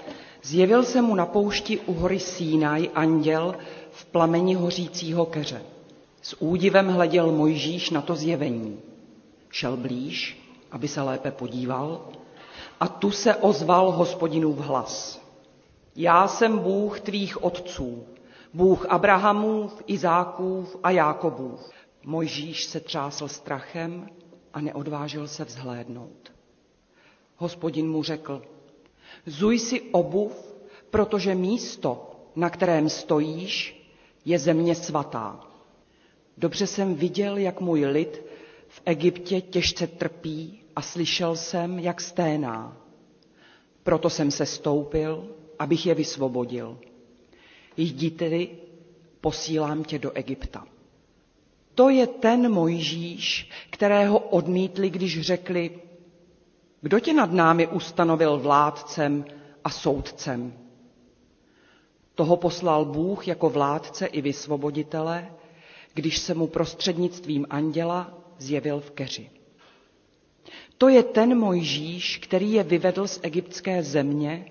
zjevil 0.44 0.84
se 0.84 1.02
mu 1.02 1.16
na 1.16 1.26
poušti 1.26 1.78
u 1.80 1.94
hory 1.94 2.20
Sínaj 2.20 2.90
anděl 2.96 3.56
v 3.92 4.06
plameni 4.06 4.54
hořícího 4.54 5.26
keře. 5.26 5.62
S 6.22 6.42
údivem 6.42 6.88
hleděl 6.88 7.32
Mojžíš 7.32 7.90
na 7.90 8.02
to 8.02 8.16
zjevení. 8.16 8.80
Šel 9.50 9.78
blíž, 9.78 10.42
aby 10.72 10.88
se 10.88 11.02
lépe 11.02 11.32
podíval, 11.32 12.02
a 12.80 12.88
tu 12.88 13.12
se 13.12 13.36
ozval 13.36 13.92
hospodinův 13.92 14.58
hlas. 14.60 15.25
Já 15.96 16.28
jsem 16.28 16.60
Bůh 16.60 17.00
tvých 17.00 17.44
otců, 17.44 18.06
Bůh 18.54 18.86
Abrahamův, 18.86 19.84
Izákův 19.88 20.78
a 20.84 20.92
Jákobův. 20.92 21.70
Mojžíš 22.04 22.66
se 22.66 22.80
třásl 22.80 23.28
strachem 23.28 24.10
a 24.54 24.62
neodvážil 24.62 25.28
se 25.28 25.44
vzhlédnout. 25.44 26.32
Hospodin 27.36 27.90
mu 27.90 28.04
řekl, 28.04 28.42
zuj 29.26 29.60
si 29.60 29.82
obuv, 29.82 30.56
protože 30.90 31.36
místo, 31.36 32.12
na 32.36 32.50
kterém 32.50 32.90
stojíš, 32.90 33.82
je 34.26 34.40
země 34.40 34.76
svatá. 34.76 35.40
Dobře 36.38 36.68
jsem 36.68 36.96
viděl, 36.96 37.38
jak 37.38 37.62
můj 37.62 37.86
lid 37.86 38.22
v 38.68 38.82
Egyptě 38.86 39.42
těžce 39.42 39.88
trpí 39.88 40.64
a 40.76 40.82
slyšel 40.82 41.36
jsem, 41.36 41.80
jak 41.80 42.02
sténá. 42.02 42.78
Proto 43.84 44.10
jsem 44.10 44.32
se 44.32 44.46
stoupil, 44.46 45.30
abych 45.60 45.86
je 45.86 45.96
vysvobodil. 45.96 46.78
Jdi 47.78 48.12
tedy, 48.12 48.50
posílám 49.22 49.84
tě 49.84 50.00
do 50.00 50.12
Egypta. 50.12 50.68
To 51.76 51.90
je 51.90 52.08
ten 52.08 52.52
Mojžíš, 52.52 53.50
kterého 53.70 54.20
odmítli, 54.20 54.90
když 54.90 55.22
řekli, 55.22 55.80
kdo 56.82 57.00
tě 57.00 57.14
nad 57.14 57.32
námi 57.32 57.68
ustanovil 57.68 58.38
vládcem 58.40 59.26
a 59.64 59.70
soudcem? 59.70 60.54
Toho 62.16 62.38
poslal 62.38 62.86
Bůh 62.86 63.28
jako 63.28 63.50
vládce 63.50 64.06
i 64.06 64.22
vysvoboditele, 64.22 65.32
když 65.94 66.18
se 66.18 66.34
mu 66.34 66.48
prostřednictvím 66.48 67.46
anděla 67.50 68.18
zjevil 68.38 68.80
v 68.80 68.92
keři. 68.92 69.30
To 70.78 70.88
je 70.90 71.04
ten 71.04 71.38
Mojžíš, 71.40 72.18
který 72.18 72.52
je 72.54 72.64
vyvedl 72.64 73.08
z 73.08 73.20
egyptské 73.24 73.84
země, 73.84 74.46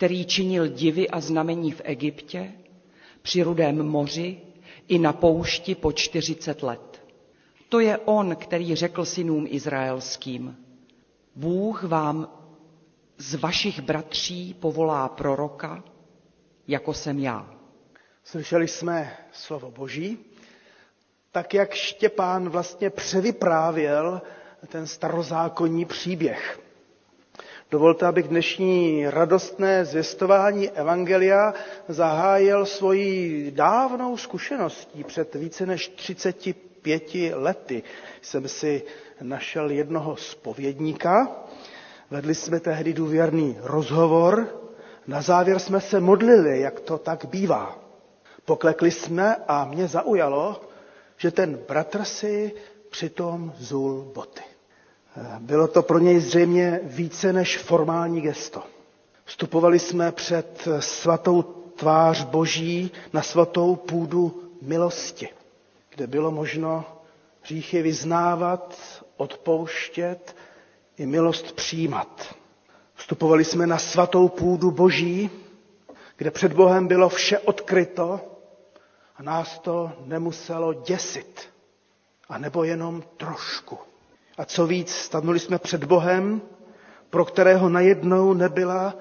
který 0.00 0.24
činil 0.24 0.66
divy 0.68 1.08
a 1.10 1.20
znamení 1.20 1.72
v 1.72 1.80
Egyptě, 1.84 2.52
při 3.22 3.42
rudém 3.42 3.82
moři 3.82 4.40
i 4.88 4.98
na 4.98 5.12
poušti 5.12 5.74
po 5.74 5.92
40 5.92 6.62
let. 6.62 7.02
To 7.68 7.80
je 7.80 7.98
on, 7.98 8.36
který 8.36 8.74
řekl 8.74 9.04
synům 9.04 9.46
izraelským, 9.50 10.56
Bůh 11.36 11.82
vám 11.84 12.28
z 13.18 13.34
vašich 13.34 13.80
bratří 13.80 14.54
povolá 14.60 15.08
proroka, 15.08 15.84
jako 16.68 16.94
jsem 16.94 17.18
já. 17.18 17.54
Slyšeli 18.24 18.68
jsme 18.68 19.16
slovo 19.32 19.70
Boží, 19.70 20.18
tak 21.32 21.54
jak 21.54 21.74
Štěpán 21.74 22.48
vlastně 22.48 22.90
převyprávěl 22.90 24.22
ten 24.68 24.86
starozákonní 24.86 25.84
příběh. 25.84 26.60
Dovolte, 27.70 28.06
abych 28.06 28.28
dnešní 28.28 29.04
radostné 29.10 29.84
zvěstování 29.84 30.70
Evangelia 30.70 31.54
zahájil 31.88 32.66
svoji 32.66 33.50
dávnou 33.50 34.16
zkušeností. 34.16 35.04
Před 35.04 35.34
více 35.34 35.66
než 35.66 35.88
35 35.88 37.02
lety 37.34 37.82
jsem 38.22 38.48
si 38.48 38.82
našel 39.22 39.70
jednoho 39.70 40.16
spovědníka, 40.16 41.28
vedli 42.10 42.34
jsme 42.34 42.60
tehdy 42.60 42.92
důvěrný 42.92 43.56
rozhovor, 43.62 44.48
na 45.06 45.22
závěr 45.22 45.58
jsme 45.58 45.80
se 45.80 46.00
modlili, 46.00 46.60
jak 46.60 46.80
to 46.80 46.98
tak 46.98 47.24
bývá. 47.26 47.78
Poklekli 48.44 48.90
jsme 48.90 49.36
a 49.48 49.64
mě 49.64 49.88
zaujalo, 49.88 50.60
že 51.16 51.30
ten 51.30 51.58
bratr 51.68 52.04
si 52.04 52.52
přitom 52.90 53.52
zul 53.58 54.12
boty. 54.14 54.42
Bylo 55.38 55.68
to 55.68 55.82
pro 55.82 55.98
něj 55.98 56.20
zřejmě 56.20 56.80
více 56.82 57.32
než 57.32 57.58
formální 57.58 58.20
gesto. 58.20 58.62
Vstupovali 59.24 59.78
jsme 59.78 60.12
před 60.12 60.68
svatou 60.80 61.42
tvář 61.76 62.24
Boží 62.24 62.90
na 63.12 63.22
svatou 63.22 63.76
půdu 63.76 64.42
milosti, 64.62 65.28
kde 65.94 66.06
bylo 66.06 66.30
možno 66.30 66.84
hříchy 67.42 67.82
vyznávat, 67.82 68.78
odpouštět 69.16 70.36
i 70.96 71.06
milost 71.06 71.52
přijímat. 71.52 72.34
Vstupovali 72.94 73.44
jsme 73.44 73.66
na 73.66 73.78
svatou 73.78 74.28
půdu 74.28 74.70
Boží, 74.70 75.30
kde 76.16 76.30
před 76.30 76.52
Bohem 76.52 76.86
bylo 76.86 77.08
vše 77.08 77.38
odkryto 77.38 78.20
a 79.16 79.22
nás 79.22 79.58
to 79.58 79.92
nemuselo 80.04 80.72
děsit, 80.72 81.40
a 82.28 82.38
nebo 82.38 82.64
jenom 82.64 83.02
trošku. 83.16 83.78
A 84.40 84.44
co 84.44 84.66
víc, 84.66 84.94
stanuli 84.94 85.38
jsme 85.38 85.58
před 85.58 85.84
Bohem, 85.84 86.42
pro 87.10 87.24
kterého 87.24 87.68
najednou 87.68 88.34
nebyla, 88.34 88.94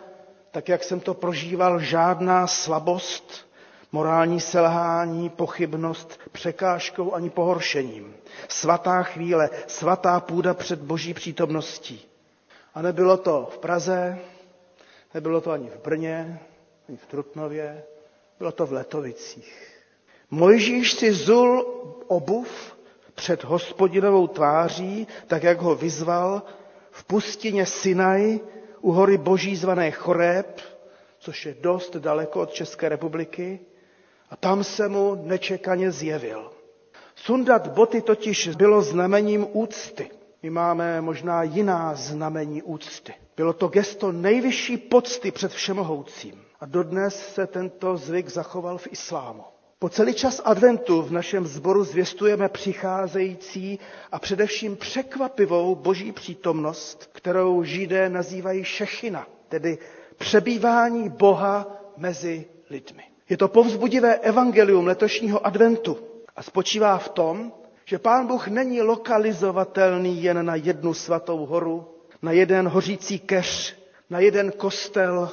tak 0.52 0.70
jak 0.70 0.84
jsem 0.84 1.00
to 1.00 1.14
prožíval, 1.14 1.80
žádná 1.80 2.48
slabost, 2.48 3.48
morální 3.92 4.40
selhání, 4.40 5.30
pochybnost, 5.30 6.20
překážkou 6.32 7.14
ani 7.14 7.30
pohoršením. 7.30 8.16
Svatá 8.48 9.04
chvíle, 9.04 9.50
svatá 9.68 10.20
půda 10.20 10.54
před 10.54 10.80
boží 10.82 11.14
přítomností. 11.14 12.02
A 12.76 12.82
nebylo 12.82 13.18
to 13.18 13.50
v 13.54 13.58
Praze, 13.58 14.20
nebylo 15.14 15.42
to 15.42 15.52
ani 15.52 15.70
v 15.70 15.82
Brně, 15.84 16.40
ani 16.90 16.98
v 16.98 17.06
Trutnově, 17.06 17.84
bylo 18.40 18.52
to 18.52 18.66
v 18.66 18.72
Letovicích. 18.74 19.76
Mojžíš 20.32 20.94
si 20.94 21.14
zul 21.14 21.62
obuv 22.08 22.79
před 23.20 23.44
hospodinovou 23.44 24.28
tváří, 24.28 25.08
tak 25.28 25.44
jak 25.44 25.62
ho 25.62 25.76
vyzval 25.76 26.42
v 26.92 27.04
pustině 27.04 27.66
Sinaj 27.66 28.40
u 28.82 28.92
hory 28.92 29.18
boží 29.18 29.56
zvané 29.56 29.92
Choreb, 29.92 30.62
což 31.20 31.46
je 31.46 31.56
dost 31.62 31.96
daleko 31.96 32.42
od 32.42 32.54
České 32.54 32.90
republiky, 32.90 33.60
a 34.30 34.36
tam 34.36 34.64
se 34.64 34.88
mu 34.88 35.16
nečekaně 35.24 35.92
zjevil. 35.92 36.52
Sundat 37.16 37.68
boty 37.68 38.02
totiž 38.02 38.48
bylo 38.56 38.82
znamením 38.82 39.48
úcty. 39.54 40.12
My 40.44 40.50
máme 40.50 41.02
možná 41.02 41.44
jiná 41.44 41.96
znamení 41.96 42.62
úcty. 42.64 43.14
Bylo 43.38 43.54
to 43.54 43.68
gesto 43.68 44.12
nejvyšší 44.12 44.78
pocty 44.78 45.32
před 45.32 45.52
všemohoucím. 45.52 46.42
A 46.60 46.66
dodnes 46.66 47.34
se 47.34 47.48
tento 47.48 47.98
zvyk 47.98 48.30
zachoval 48.30 48.78
v 48.78 48.88
islámu. 48.92 49.44
Po 49.82 49.90
celý 49.90 50.14
čas 50.14 50.42
adventu 50.46 51.02
v 51.02 51.12
našem 51.12 51.48
sboru 51.48 51.84
zvěstujeme 51.84 52.50
přicházející 52.50 53.80
a 54.12 54.20
především 54.20 54.76
překvapivou 54.78 55.76
boží 55.76 56.12
přítomnost, 56.12 57.10
kterou 57.14 57.64
židé 57.64 58.10
nazývají 58.10 58.64
šechina, 58.64 59.28
tedy 59.50 59.78
přebývání 60.18 61.10
Boha 61.10 61.68
mezi 61.98 62.46
lidmi. 62.70 63.04
Je 63.30 63.38
to 63.38 63.48
povzbudivé 63.48 64.16
evangelium 64.16 64.88
letošního 64.88 65.46
adventu 65.46 65.98
a 66.36 66.44
spočívá 66.44 66.98
v 66.98 67.10
tom, 67.10 67.52
že 67.86 68.00
Pán 68.00 68.28
Bůh 68.28 68.48
není 68.48 68.82
lokalizovatelný 68.82 70.24
jen 70.24 70.46
na 70.46 70.56
jednu 70.56 70.94
svatou 70.94 71.46
horu, 71.46 71.88
na 72.22 72.32
jeden 72.32 72.68
hořící 72.68 73.20
keř, 73.20 73.76
na 74.10 74.20
jeden 74.20 74.52
kostel, 74.52 75.30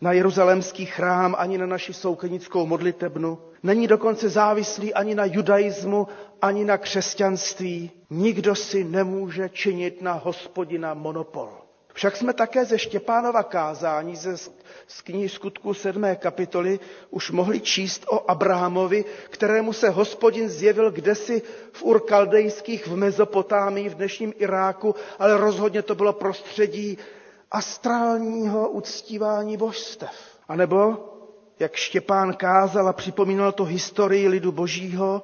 na 0.00 0.12
jeruzalémský 0.12 0.86
chrám, 0.86 1.34
ani 1.38 1.58
na 1.58 1.66
naši 1.66 1.92
soukenickou 1.92 2.66
modlitebnu. 2.66 3.38
Není 3.62 3.86
dokonce 3.86 4.28
závislý 4.28 4.94
ani 4.94 5.14
na 5.14 5.24
judaismu, 5.24 6.08
ani 6.42 6.64
na 6.64 6.78
křesťanství. 6.78 7.90
Nikdo 8.10 8.54
si 8.54 8.84
nemůže 8.84 9.48
činit 9.48 10.02
na 10.02 10.12
hospodina 10.12 10.94
monopol. 10.94 11.50
Však 11.92 12.16
jsme 12.16 12.32
také 12.32 12.64
ze 12.64 12.78
Štěpánova 12.78 13.42
kázání 13.42 14.16
ze, 14.16 14.36
z 14.86 15.00
knihy 15.04 15.28
skutku 15.28 15.74
7. 15.74 16.04
kapitoly 16.16 16.80
už 17.10 17.30
mohli 17.30 17.60
číst 17.60 18.04
o 18.08 18.30
Abrahamovi, 18.30 19.04
kterému 19.30 19.72
se 19.72 19.88
hospodin 19.90 20.48
zjevil 20.48 20.90
kdesi 20.90 21.42
v 21.72 21.82
Urkaldejských 21.82 22.86
v 22.86 22.96
Mezopotámii, 22.96 23.88
v 23.88 23.94
dnešním 23.94 24.32
Iráku, 24.38 24.94
ale 25.18 25.36
rozhodně 25.36 25.82
to 25.82 25.94
bylo 25.94 26.12
prostředí 26.12 26.98
astrálního 27.50 28.68
uctívání 28.68 29.56
božstev. 29.56 30.10
A 30.48 30.56
nebo, 30.56 30.96
jak 31.60 31.74
Štěpán 31.76 32.34
kázal 32.34 32.88
a 32.88 32.92
připomínal 32.92 33.52
to 33.52 33.64
historii 33.64 34.28
lidu 34.28 34.52
božího, 34.52 35.22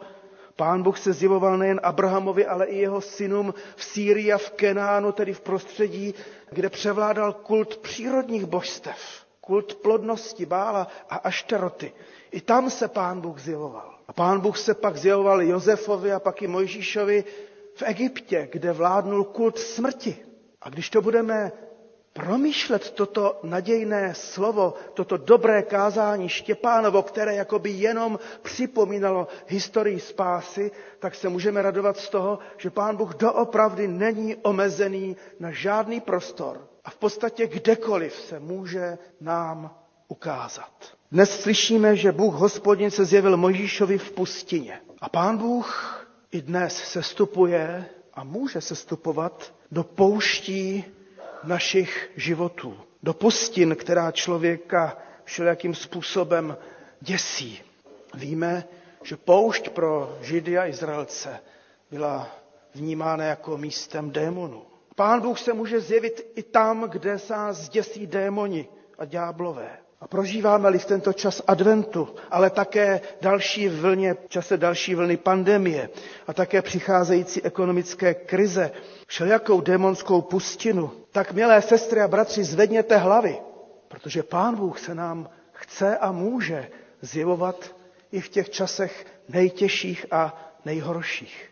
Pán 0.56 0.82
Bůh 0.82 0.98
se 0.98 1.12
zjevoval 1.12 1.58
nejen 1.58 1.80
Abrahamovi, 1.82 2.46
ale 2.46 2.66
i 2.66 2.78
jeho 2.78 3.00
synům 3.00 3.54
v 3.76 3.84
Sýrii 3.84 4.32
a 4.32 4.38
v 4.38 4.50
Kenánu, 4.50 5.12
tedy 5.12 5.34
v 5.34 5.40
prostředí, 5.40 6.14
kde 6.50 6.70
převládal 6.70 7.32
kult 7.32 7.76
přírodních 7.76 8.44
božstev, 8.44 8.96
kult 9.40 9.74
plodnosti, 9.74 10.46
bála 10.46 10.88
a 11.10 11.16
ašteroty. 11.16 11.92
I 12.30 12.40
tam 12.40 12.70
se 12.70 12.88
pán 12.88 13.20
Bůh 13.20 13.38
zjevoval. 13.40 13.94
A 14.08 14.12
pán 14.12 14.40
Bůh 14.40 14.58
se 14.58 14.74
pak 14.74 14.96
zjevoval 14.96 15.42
Josefovi 15.42 16.12
a 16.12 16.20
pak 16.20 16.42
i 16.42 16.46
Mojžíšovi 16.46 17.24
v 17.74 17.82
Egyptě, 17.82 18.48
kde 18.52 18.72
vládnul 18.72 19.24
kult 19.24 19.58
smrti. 19.58 20.16
A 20.62 20.68
když 20.68 20.90
to 20.90 21.02
budeme 21.02 21.52
promýšlet 22.16 22.90
toto 22.90 23.40
nadějné 23.42 24.14
slovo, 24.14 24.74
toto 24.94 25.16
dobré 25.16 25.62
kázání 25.62 26.28
Štěpánovo, 26.28 27.02
které 27.02 27.34
jakoby 27.34 27.70
jenom 27.70 28.18
připomínalo 28.42 29.28
historii 29.46 30.00
spásy, 30.00 30.70
tak 30.98 31.14
se 31.14 31.28
můžeme 31.28 31.62
radovat 31.62 31.96
z 31.96 32.08
toho, 32.08 32.38
že 32.56 32.70
Pán 32.70 32.96
Bůh 32.96 33.14
doopravdy 33.14 33.88
není 33.88 34.36
omezený 34.36 35.16
na 35.40 35.50
žádný 35.50 36.00
prostor 36.00 36.68
a 36.84 36.90
v 36.90 36.96
podstatě 36.96 37.46
kdekoliv 37.46 38.14
se 38.14 38.40
může 38.40 38.98
nám 39.20 39.70
ukázat. 40.08 40.72
Dnes 41.12 41.40
slyšíme, 41.40 41.96
že 41.96 42.12
Bůh 42.12 42.34
hospodin 42.34 42.90
se 42.90 43.04
zjevil 43.04 43.36
Mojžíšovi 43.36 43.98
v 43.98 44.10
pustině. 44.12 44.80
A 45.00 45.08
Pán 45.08 45.36
Bůh 45.38 46.02
i 46.32 46.42
dnes 46.42 46.76
sestupuje 46.76 47.84
a 48.14 48.24
může 48.24 48.60
sestupovat 48.60 49.52
do 49.72 49.84
pouští 49.84 50.84
našich 51.46 52.10
životů. 52.16 52.76
Do 53.02 53.14
pustin, 53.14 53.76
která 53.76 54.10
člověka 54.10 54.98
všelijakým 55.24 55.74
způsobem 55.74 56.56
děsí. 57.00 57.60
Víme, 58.14 58.64
že 59.02 59.16
poušť 59.16 59.68
pro 59.68 60.18
Židy 60.22 60.58
a 60.58 60.66
Izraelce 60.66 61.40
byla 61.90 62.28
vnímána 62.74 63.24
jako 63.24 63.58
místem 63.58 64.10
démonů. 64.10 64.62
Pán 64.96 65.20
Bůh 65.20 65.38
se 65.38 65.52
může 65.52 65.80
zjevit 65.80 66.32
i 66.34 66.42
tam, 66.42 66.90
kde 66.90 67.18
se 67.18 67.34
zděsí 67.50 68.06
démoni 68.06 68.68
a 68.98 69.04
ďáblové. 69.04 69.85
A 70.06 70.08
prožíváme-li 70.08 70.78
v 70.78 70.84
tento 70.86 71.12
čas 71.12 71.42
adventu, 71.46 72.08
ale 72.30 72.50
také 72.50 73.00
další 73.20 73.68
vlně, 73.68 74.16
čase 74.28 74.56
další 74.56 74.94
vlny 74.94 75.16
pandemie 75.16 75.90
a 76.26 76.32
také 76.32 76.62
přicházející 76.62 77.42
ekonomické 77.42 78.14
krize, 78.14 78.70
všelijakou 79.06 79.60
démonskou 79.60 80.22
pustinu, 80.22 80.90
tak 81.12 81.32
milé 81.32 81.62
sestry 81.62 82.00
a 82.00 82.08
bratři, 82.08 82.44
zvedněte 82.44 82.96
hlavy, 82.96 83.38
protože 83.88 84.22
Pán 84.22 84.54
Bůh 84.56 84.78
se 84.78 84.94
nám 84.94 85.30
chce 85.52 85.98
a 85.98 86.12
může 86.12 86.70
zjevovat 87.00 87.74
i 88.12 88.20
v 88.20 88.28
těch 88.28 88.50
časech 88.50 89.06
nejtěžších 89.28 90.06
a 90.10 90.50
nejhorších. 90.64 91.50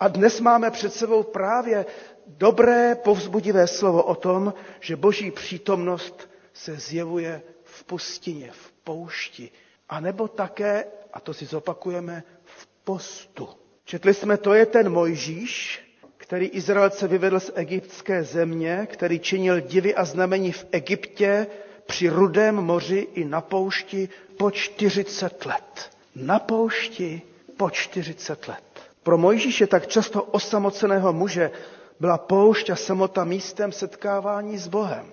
A 0.00 0.08
dnes 0.08 0.40
máme 0.40 0.70
před 0.70 0.92
sebou 0.94 1.22
právě 1.22 1.86
dobré, 2.26 2.94
povzbudivé 2.94 3.66
slovo 3.66 4.02
o 4.02 4.14
tom, 4.14 4.54
že 4.80 4.96
boží 4.96 5.30
přítomnost 5.30 6.28
se 6.52 6.76
zjevuje 6.76 7.42
v 7.74 7.84
pustině, 7.84 8.50
v 8.52 8.72
poušti, 8.84 9.50
a 9.88 10.00
nebo 10.00 10.28
také, 10.28 10.84
a 11.12 11.20
to 11.20 11.34
si 11.34 11.46
zopakujeme, 11.46 12.22
v 12.44 12.66
postu. 12.84 13.48
Četli 13.84 14.14
jsme, 14.14 14.36
to 14.36 14.54
je 14.54 14.66
ten 14.66 14.88
Mojžíš, 14.92 15.80
který 16.16 16.46
Izraelce 16.46 17.08
vyvedl 17.08 17.40
z 17.40 17.50
egyptské 17.54 18.24
země, 18.24 18.88
který 18.90 19.18
činil 19.18 19.60
divy 19.60 19.94
a 19.94 20.04
znamení 20.04 20.52
v 20.52 20.66
Egyptě, 20.72 21.46
při 21.86 22.08
rudém 22.08 22.54
moři 22.54 23.08
i 23.14 23.24
na 23.24 23.40
poušti 23.40 24.08
po 24.38 24.50
40 24.50 25.46
let. 25.46 25.90
Na 26.16 26.38
poušti 26.38 27.22
po 27.56 27.70
40 27.70 28.48
let. 28.48 28.62
Pro 29.02 29.18
Mojžíše 29.18 29.66
tak 29.66 29.86
často 29.86 30.22
osamoceného 30.22 31.12
muže 31.12 31.50
byla 32.00 32.18
poušť 32.18 32.70
a 32.70 32.76
samota 32.76 33.24
místem 33.24 33.72
setkávání 33.72 34.58
s 34.58 34.68
Bohem. 34.68 35.06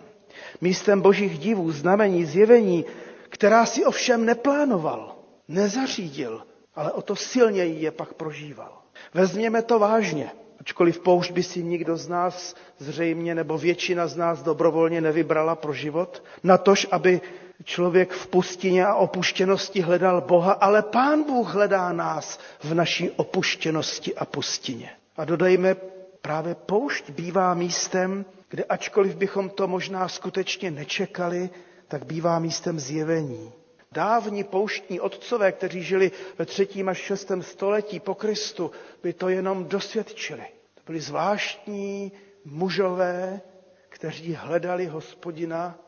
Místem 0.62 1.02
božích 1.02 1.40
divů, 1.40 1.72
znamení, 1.72 2.26
zjevení, 2.26 2.86
která 3.30 3.66
si 3.66 3.86
ovšem 3.86 4.26
neplánoval, 4.26 5.16
nezařídil, 5.48 6.42
ale 6.76 6.92
o 6.92 7.02
to 7.02 7.16
silněji 7.16 7.82
je 7.84 7.92
pak 7.92 8.14
prožíval. 8.14 8.82
Vezměme 9.14 9.62
to 9.62 9.80
vážně. 9.80 10.32
Ačkoliv 10.60 11.00
poušť 11.00 11.32
by 11.32 11.44
si 11.44 11.64
nikdo 11.64 11.98
z 11.98 12.08
nás 12.08 12.56
zřejmě 12.80 13.36
nebo 13.36 13.58
většina 13.58 14.08
z 14.08 14.18
nás 14.18 14.44
dobrovolně 14.44 15.02
nevybrala 15.02 15.56
pro 15.56 15.74
život, 15.74 16.24
natož, 16.44 16.88
aby 16.92 17.22
člověk 17.64 18.14
v 18.14 18.28
pustině 18.28 18.86
a 18.86 18.96
opuštěnosti 18.96 19.82
hledal 19.82 20.22
Boha, 20.22 20.52
ale 20.52 20.82
Pán 20.82 21.24
Bůh 21.24 21.54
hledá 21.54 21.94
nás 21.94 22.40
v 22.64 22.74
naší 22.74 23.10
opuštěnosti 23.10 24.16
a 24.16 24.26
pustině. 24.26 24.90
A 25.18 25.26
dodejme, 25.26 25.76
právě 26.22 26.56
poušť 26.56 27.10
bývá 27.10 27.54
místem, 27.54 28.26
kde 28.52 28.64
ačkoliv 28.64 29.16
bychom 29.16 29.50
to 29.50 29.68
možná 29.68 30.08
skutečně 30.08 30.72
nečekali, 30.72 31.50
tak 31.88 32.06
bývá 32.06 32.40
místem 32.40 32.80
zjevení. 32.80 33.54
Dávní 33.92 34.44
pouštní 34.44 35.00
otcové, 35.00 35.52
kteří 35.52 35.84
žili 35.84 36.12
ve 36.38 36.46
třetím 36.46 36.90
až 36.90 36.98
šestém 36.98 37.44
století 37.44 38.00
po 38.00 38.16
Kristu, 38.16 38.72
by 39.04 39.14
to 39.14 39.30
jenom 39.30 39.66
dosvědčili. 39.66 40.46
To 40.76 40.82
byli 40.86 41.00
zvláštní 41.00 42.12
mužové, 42.46 43.42
kteří 43.90 44.34
hledali 44.34 44.86
hospodina 44.86 45.80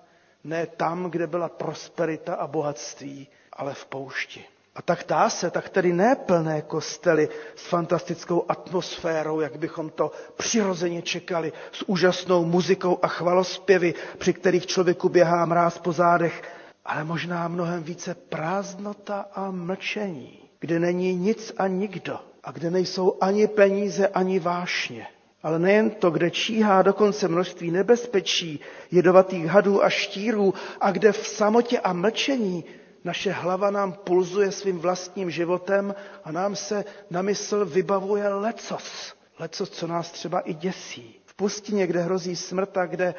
ne 0.43 0.67
tam, 0.67 1.12
kde 1.12 1.28
byla 1.28 1.49
prosperita 1.49 2.34
a 2.36 2.47
bohatství, 2.47 3.28
ale 3.54 3.73
v 3.73 3.86
poušti. 3.86 4.45
A 4.76 4.82
tak 4.82 5.04
tá 5.04 5.30
se, 5.30 5.52
tak 5.52 5.70
tedy 5.70 5.94
ne 5.94 6.16
plné 6.16 6.62
kostely 6.62 7.30
s 7.56 7.66
fantastickou 7.68 8.46
atmosférou, 8.50 9.40
jak 9.40 9.58
bychom 9.58 9.90
to 9.90 10.12
přirozeně 10.38 11.02
čekali, 11.02 11.54
s 11.72 11.84
úžasnou 11.90 12.46
muzikou 12.46 13.00
a 13.02 13.08
chvalospěvy, 13.08 13.94
při 14.18 14.34
kterých 14.34 14.66
člověku 14.68 15.10
běhá 15.10 15.46
mráz 15.46 15.78
po 15.78 15.92
zádech, 15.92 16.42
ale 16.86 17.04
možná 17.04 17.48
mnohem 17.48 17.84
více 17.84 18.16
prázdnota 18.16 19.26
a 19.36 19.52
mlčení, 19.52 20.40
kde 20.60 20.80
není 20.80 21.16
nic 21.16 21.54
a 21.58 21.68
nikdo 21.68 22.20
a 22.44 22.52
kde 22.52 22.72
nejsou 22.72 23.18
ani 23.22 23.48
peníze, 23.48 24.08
ani 24.08 24.40
vášně. 24.40 25.08
Ale 25.44 25.60
nejen 25.60 25.90
to, 25.90 26.12
kde 26.12 26.32
číhá 26.32 26.82
dokonce 26.82 27.28
množství 27.28 27.72
nebezpečí, 27.72 28.60
jedovatých 28.92 29.46
hadů 29.46 29.84
a 29.84 29.90
štírů 29.90 30.54
a 30.82 30.92
kde 30.92 31.12
v 31.12 31.28
samotě 31.28 31.80
a 31.80 31.94
mlčení 31.94 32.64
naše 33.04 33.32
hlava 33.32 33.72
nám 33.72 33.94
pulzuje 33.94 34.52
svým 34.52 34.80
vlastním 34.80 35.32
životem 35.32 35.96
a 36.24 36.32
nám 36.32 36.56
se 36.56 36.86
na 37.10 37.22
mysl 37.22 37.66
vybavuje 37.66 38.28
lecos. 38.28 39.13
Lecos, 39.39 39.70
co 39.70 39.88
nás 39.88 40.12
třeba 40.12 40.39
i 40.39 40.54
děsí. 40.54 41.20
V 41.26 41.36
pustině, 41.36 41.88
kde 41.88 42.02
hrozí 42.02 42.36
smrt 42.36 42.78
a 42.78 42.86
kde 42.86 43.16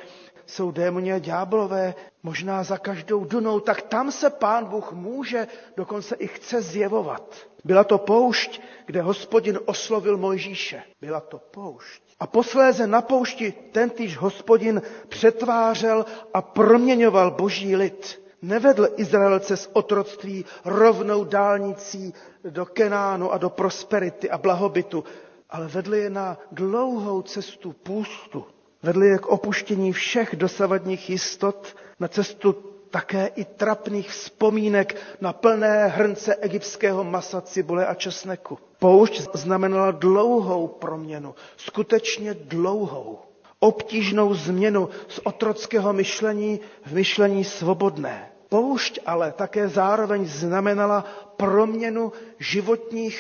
jsou 0.47 0.71
démoni 0.71 1.13
a 1.13 1.19
ďáblové, 1.19 1.95
možná 2.23 2.63
za 2.63 2.79
každou 2.79 3.25
dunou, 3.25 3.61
tak 3.61 3.83
tam 3.83 4.13
se 4.13 4.31
pán 4.31 4.65
Bůh 4.65 4.93
může, 4.93 5.47
dokonce 5.77 6.17
i 6.17 6.27
chce 6.27 6.63
zjevovat. 6.63 7.35
Byla 7.65 7.85
to 7.85 7.99
poušť, 7.99 8.61
kde 8.87 9.03
hospodin 9.03 9.59
oslovil 9.65 10.17
Mojžíše. 10.17 10.83
Byla 11.01 11.21
to 11.21 11.39
poušť. 11.39 12.03
A 12.21 12.27
posléze 12.27 12.87
na 12.87 13.03
poušti 13.03 13.53
tentýž 13.73 14.17
hospodin 14.17 14.83
přetvářel 15.09 16.07
a 16.35 16.43
proměňoval 16.43 17.31
boží 17.31 17.77
lid. 17.77 18.24
Nevedl 18.45 18.89
Izraelce 18.97 19.57
z 19.57 19.71
otroctví 19.73 20.45
rovnou 20.65 21.25
dálnicí 21.25 22.15
do 22.45 22.67
Kenánu 22.67 23.33
a 23.33 23.39
do 23.39 23.51
prosperity 23.51 24.31
a 24.31 24.39
blahobytu, 24.39 25.05
ale 25.51 25.69
vedl 25.69 25.95
je 25.95 26.11
na 26.11 26.39
dlouhou 26.53 27.23
cestu 27.23 27.73
půstu, 27.73 28.45
vedli 28.83 29.09
je 29.09 29.19
k 29.19 29.27
opuštění 29.27 29.93
všech 29.93 30.37
dosavadních 30.37 31.11
jistot, 31.11 31.77
na 32.01 32.09
cestu 32.09 32.53
také 32.91 33.27
i 33.27 33.45
trapných 33.45 34.11
vzpomínek 34.11 34.97
na 35.21 35.33
plné 35.33 35.87
hrnce 35.89 36.35
egyptského 36.37 37.05
masa, 37.05 37.41
cibule 37.41 37.87
a 37.87 37.95
česneku. 37.95 38.59
Poušť 38.79 39.23
znamenala 39.35 39.91
dlouhou 39.91 40.69
proměnu, 40.69 41.35
skutečně 41.57 42.35
dlouhou, 42.35 43.19
obtížnou 43.59 44.35
změnu 44.35 44.89
z 45.09 45.21
otrockého 45.25 45.93
myšlení 45.93 46.61
v 46.87 46.93
myšlení 46.93 47.45
svobodné. 47.45 48.34
Poušť 48.55 49.03
ale 49.03 49.35
také 49.35 49.67
zároveň 49.67 50.31
znamenala 50.31 51.03
proměnu 51.37 52.13
životních 52.39 53.19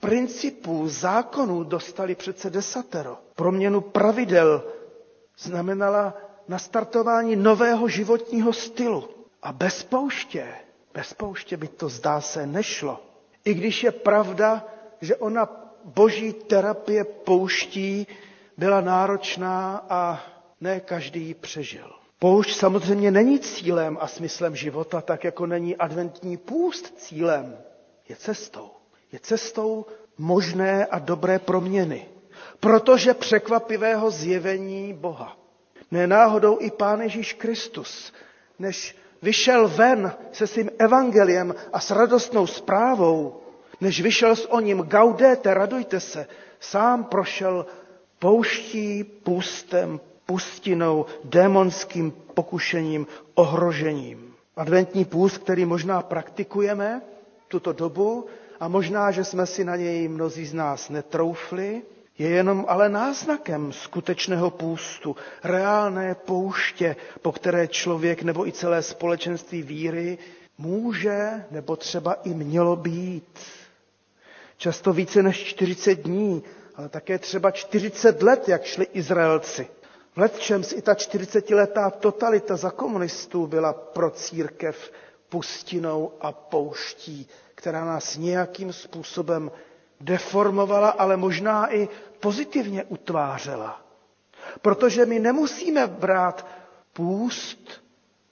principů, 0.00 0.88
zákonů 0.88 1.64
dostali 1.64 2.14
přece 2.14 2.50
desatero. 2.50 3.18
Proměnu 3.34 3.80
pravidel, 3.80 4.62
znamenala 5.38 6.14
nastartování 6.48 7.36
nového 7.36 7.88
životního 7.88 8.52
stylu. 8.52 9.08
A 9.42 9.52
bez 9.52 9.82
pouště, 9.82 10.46
bez 10.94 11.14
pouště 11.14 11.56
by 11.56 11.68
to 11.68 11.88
zdá 11.88 12.20
se 12.20 12.46
nešlo. 12.46 13.02
I 13.44 13.54
když 13.54 13.82
je 13.84 13.90
pravda, 13.92 14.64
že 15.00 15.16
ona 15.16 15.48
boží 15.84 16.32
terapie 16.32 17.04
pouští 17.04 18.06
byla 18.56 18.80
náročná 18.80 19.86
a 19.90 20.22
ne 20.60 20.80
každý 20.80 21.20
ji 21.26 21.34
přežil. 21.34 21.98
Poušť 22.18 22.56
samozřejmě 22.56 23.10
není 23.10 23.40
cílem 23.40 23.98
a 24.00 24.06
smyslem 24.06 24.56
života, 24.56 25.00
tak 25.00 25.24
jako 25.24 25.46
není 25.46 25.76
adventní 25.76 26.36
půst 26.36 26.94
cílem. 26.98 27.58
Je 28.08 28.16
cestou. 28.16 28.70
Je 29.12 29.18
cestou 29.18 29.86
možné 30.18 30.86
a 30.86 30.98
dobré 30.98 31.38
proměny. 31.38 32.06
Protože 32.60 33.14
překvapivého 33.14 34.10
zjevení 34.10 34.94
Boha. 34.94 35.36
Nenáhodou 35.90 36.58
i 36.60 36.70
Pán 36.70 37.00
Ježíš 37.00 37.32
Kristus, 37.32 38.12
než 38.58 38.96
vyšel 39.22 39.68
ven 39.68 40.12
se 40.32 40.46
svým 40.46 40.70
evangeliem 40.78 41.54
a 41.72 41.80
s 41.80 41.90
radostnou 41.90 42.46
zprávou, 42.46 43.40
než 43.80 44.00
vyšel 44.00 44.36
s 44.36 44.52
o 44.52 44.60
ním 44.60 44.82
gaudete, 44.82 45.54
radujte 45.54 46.00
se, 46.00 46.26
sám 46.60 47.04
prošel 47.04 47.66
pouští, 48.18 49.04
půstem, 49.04 50.00
pustinou, 50.28 51.06
démonským 51.24 52.10
pokušením, 52.34 53.06
ohrožením. 53.34 54.34
Adventní 54.56 55.04
půst, 55.04 55.38
který 55.38 55.64
možná 55.64 56.02
praktikujeme 56.02 57.02
tuto 57.48 57.72
dobu 57.72 58.26
a 58.60 58.68
možná, 58.68 59.10
že 59.10 59.24
jsme 59.24 59.46
si 59.46 59.64
na 59.64 59.76
něj 59.76 60.08
mnozí 60.08 60.46
z 60.46 60.54
nás 60.54 60.88
netroufli, 60.88 61.82
je 62.18 62.28
jenom 62.28 62.64
ale 62.68 62.88
náznakem 62.88 63.72
skutečného 63.72 64.50
půstu, 64.50 65.16
reálné 65.44 66.14
pouště, 66.14 66.96
po 67.22 67.32
které 67.32 67.68
člověk 67.68 68.22
nebo 68.22 68.46
i 68.48 68.52
celé 68.52 68.82
společenství 68.82 69.62
víry 69.62 70.18
může 70.58 71.44
nebo 71.50 71.76
třeba 71.76 72.12
i 72.24 72.34
mělo 72.34 72.76
být. 72.76 73.38
Často 74.56 74.92
více 74.92 75.22
než 75.22 75.44
40 75.44 75.94
dní, 75.94 76.42
ale 76.76 76.88
také 76.88 77.18
třeba 77.18 77.50
40 77.50 78.22
let, 78.22 78.48
jak 78.48 78.64
šli 78.64 78.84
Izraelci. 78.92 79.66
V 80.16 80.20
letčems 80.20 80.72
i 80.72 80.82
ta 80.82 80.92
40-letá 80.94 81.90
totalita 81.90 82.56
za 82.56 82.70
komunistů 82.70 83.46
byla 83.46 83.72
pro 83.72 84.10
církev 84.10 84.90
pustinou 85.28 86.12
a 86.20 86.32
pouští, 86.32 87.28
která 87.54 87.84
nás 87.84 88.16
nějakým 88.16 88.72
způsobem 88.72 89.50
deformovala, 90.00 90.88
ale 90.90 91.16
možná 91.16 91.74
i 91.74 91.88
pozitivně 92.20 92.84
utvářela. 92.84 93.80
Protože 94.62 95.06
my 95.06 95.18
nemusíme 95.18 95.86
brát 95.86 96.46
půst, 96.92 97.84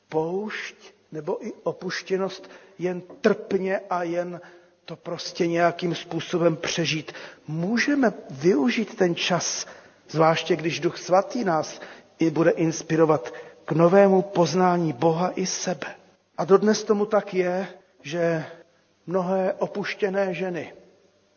poušť 0.08 0.74
nebo 1.12 1.46
i 1.46 1.52
opuštěnost 1.62 2.50
jen 2.78 3.02
trpně 3.20 3.80
a 3.90 4.02
jen 4.02 4.40
to 4.84 4.96
prostě 4.96 5.46
nějakým 5.46 5.94
způsobem 5.94 6.56
přežít. 6.56 7.12
Můžeme 7.48 8.12
využít 8.30 8.96
ten 8.96 9.14
čas, 9.14 9.66
zvláště 10.10 10.56
když 10.56 10.80
Duch 10.80 10.98
Svatý 10.98 11.44
nás 11.44 11.80
i 12.18 12.30
bude 12.30 12.50
inspirovat 12.50 13.32
k 13.64 13.72
novému 13.72 14.22
poznání 14.22 14.92
Boha 14.92 15.30
i 15.34 15.46
sebe. 15.46 15.86
A 16.38 16.44
dodnes 16.44 16.84
tomu 16.84 17.06
tak 17.06 17.34
je, 17.34 17.66
že 18.02 18.46
mnohé 19.06 19.52
opuštěné 19.52 20.34
ženy 20.34 20.72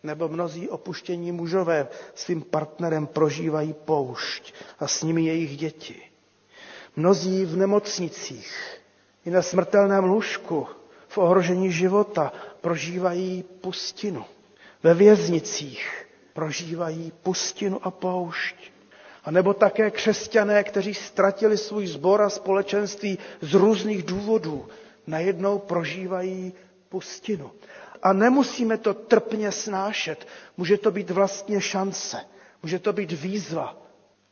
nebo 0.03 0.27
mnozí 0.27 0.69
opuštění 0.69 1.31
mužové 1.31 1.87
svým 2.15 2.41
partnerem 2.41 3.07
prožívají 3.07 3.73
poušť 3.73 4.53
a 4.79 4.87
s 4.87 5.03
nimi 5.03 5.21
jejich 5.25 5.57
děti. 5.57 6.01
Mnozí 6.95 7.45
v 7.45 7.55
nemocnicích 7.57 8.77
i 9.25 9.29
na 9.31 9.41
smrtelném 9.41 10.03
lůžku 10.03 10.67
v 11.07 11.17
ohrožení 11.17 11.71
života 11.71 12.33
prožívají 12.61 13.43
pustinu. 13.61 14.25
Ve 14.83 14.93
věznicích 14.93 16.05
prožívají 16.39 17.11
pustinu 17.23 17.79
a 17.83 17.91
poušť. 17.91 18.55
A 19.25 19.31
nebo 19.31 19.53
také 19.53 19.91
křesťané, 19.91 20.63
kteří 20.63 20.93
ztratili 20.93 21.57
svůj 21.57 21.87
sbor 21.87 22.21
a 22.21 22.29
společenství 22.29 23.17
z 23.41 23.53
různých 23.53 24.03
důvodů, 24.03 24.67
najednou 25.07 25.59
prožívají 25.59 26.53
pustinu. 26.89 27.51
A 28.03 28.13
nemusíme 28.13 28.77
to 28.77 28.93
trpně 28.93 29.51
snášet. 29.51 30.27
Může 30.57 30.77
to 30.77 30.91
být 30.91 31.09
vlastně 31.11 31.61
šance. 31.61 32.17
Může 32.63 32.79
to 32.79 32.93
být 32.93 33.11
výzva. 33.11 33.75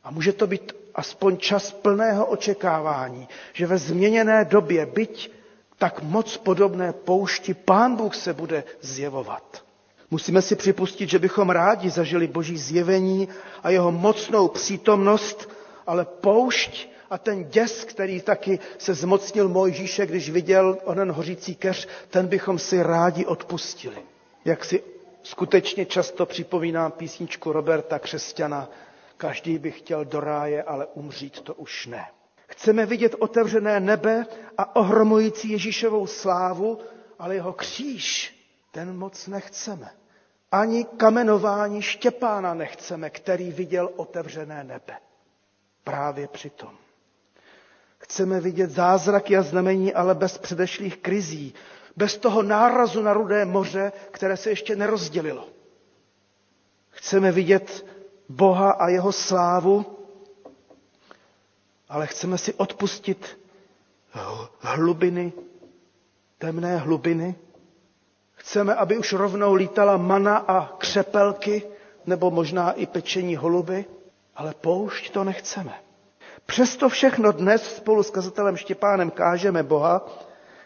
A 0.04 0.10
může 0.10 0.32
to 0.32 0.46
být 0.46 0.72
aspoň 0.94 1.36
čas 1.36 1.72
plného 1.72 2.26
očekávání, 2.26 3.28
že 3.52 3.66
ve 3.66 3.78
změněné 3.78 4.44
době, 4.44 4.86
byť 4.86 5.30
tak 5.78 6.02
moc 6.02 6.36
podobné 6.36 6.92
poušti, 6.92 7.54
Pán 7.54 7.96
Bůh 7.96 8.14
se 8.16 8.32
bude 8.34 8.64
zjevovat. 8.80 9.67
Musíme 10.10 10.42
si 10.42 10.56
připustit, 10.56 11.08
že 11.10 11.18
bychom 11.18 11.50
rádi 11.50 11.90
zažili 11.90 12.26
Boží 12.26 12.58
zjevení 12.58 13.28
a 13.62 13.70
jeho 13.70 13.92
mocnou 13.92 14.48
přítomnost, 14.48 15.50
ale 15.86 16.04
poušť 16.04 16.88
a 17.10 17.18
ten 17.18 17.44
děs, 17.44 17.84
který 17.84 18.20
taky 18.20 18.58
se 18.78 18.94
zmocnil 18.94 19.48
Mojžíše, 19.48 20.06
když 20.06 20.30
viděl 20.30 20.78
onen 20.84 21.12
hořící 21.12 21.54
keř, 21.54 21.88
ten 22.10 22.26
bychom 22.26 22.58
si 22.58 22.82
rádi 22.82 23.26
odpustili. 23.26 23.96
Jak 24.44 24.64
si 24.64 24.82
skutečně 25.22 25.86
často 25.86 26.26
připomínám 26.26 26.92
písničku 26.92 27.52
Roberta 27.52 27.98
Křesťana, 27.98 28.68
každý 29.16 29.58
by 29.58 29.70
chtěl 29.70 30.04
do 30.04 30.20
ráje, 30.20 30.62
ale 30.62 30.86
umřít 30.94 31.40
to 31.40 31.54
už 31.54 31.86
ne. 31.86 32.04
Chceme 32.48 32.86
vidět 32.86 33.14
otevřené 33.18 33.80
nebe 33.80 34.26
a 34.58 34.76
ohromující 34.76 35.50
Ježíšovou 35.50 36.06
slávu, 36.06 36.78
ale 37.18 37.34
jeho 37.34 37.52
kříž, 37.52 38.34
ten 38.70 38.96
moc 38.98 39.26
nechceme. 39.26 39.90
Ani 40.52 40.84
kamenování 40.84 41.82
Štěpána 41.82 42.54
nechceme, 42.54 43.10
který 43.10 43.52
viděl 43.52 43.90
otevřené 43.96 44.64
nebe. 44.64 44.96
Právě 45.84 46.28
přitom. 46.28 46.74
Chceme 47.98 48.40
vidět 48.40 48.70
zázraky 48.70 49.36
a 49.36 49.42
znamení, 49.42 49.94
ale 49.94 50.14
bez 50.14 50.38
předešlých 50.38 50.96
krizí, 50.96 51.54
bez 51.96 52.16
toho 52.18 52.42
nárazu 52.42 53.02
na 53.02 53.12
rudé 53.12 53.44
moře, 53.44 53.92
které 54.10 54.36
se 54.36 54.50
ještě 54.50 54.76
nerozdělilo. 54.76 55.48
Chceme 56.90 57.32
vidět 57.32 57.86
Boha 58.28 58.70
a 58.70 58.88
jeho 58.88 59.12
slávu, 59.12 59.98
ale 61.88 62.06
chceme 62.06 62.38
si 62.38 62.54
odpustit 62.54 63.38
hlubiny, 64.60 65.32
temné 66.38 66.76
hlubiny. 66.76 67.34
Chceme, 68.48 68.74
aby 68.74 68.98
už 68.98 69.12
rovnou 69.12 69.54
lítala 69.54 69.96
mana 69.96 70.36
a 70.36 70.72
křepelky, 70.78 71.62
nebo 72.06 72.30
možná 72.30 72.72
i 72.72 72.86
pečení 72.86 73.36
holuby, 73.36 73.84
ale 74.36 74.54
poušť 74.54 75.10
to 75.12 75.24
nechceme. 75.24 75.74
Přesto 76.46 76.88
všechno 76.88 77.32
dnes 77.32 77.76
spolu 77.76 78.02
s 78.02 78.10
kazatelem 78.10 78.56
Štěpánem 78.56 79.10
kážeme 79.10 79.62
Boha, 79.62 80.08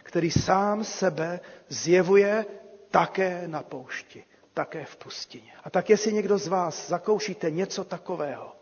který 0.02 0.30
sám 0.30 0.84
sebe 0.84 1.40
zjevuje 1.68 2.46
také 2.90 3.42
na 3.46 3.62
poušti, 3.62 4.24
také 4.54 4.84
v 4.84 4.96
pustině. 4.96 5.52
A 5.64 5.70
tak 5.70 5.90
jestli 5.90 6.12
někdo 6.12 6.38
z 6.38 6.46
vás 6.48 6.88
zakoušíte 6.88 7.50
něco 7.50 7.84
takového, 7.84 8.52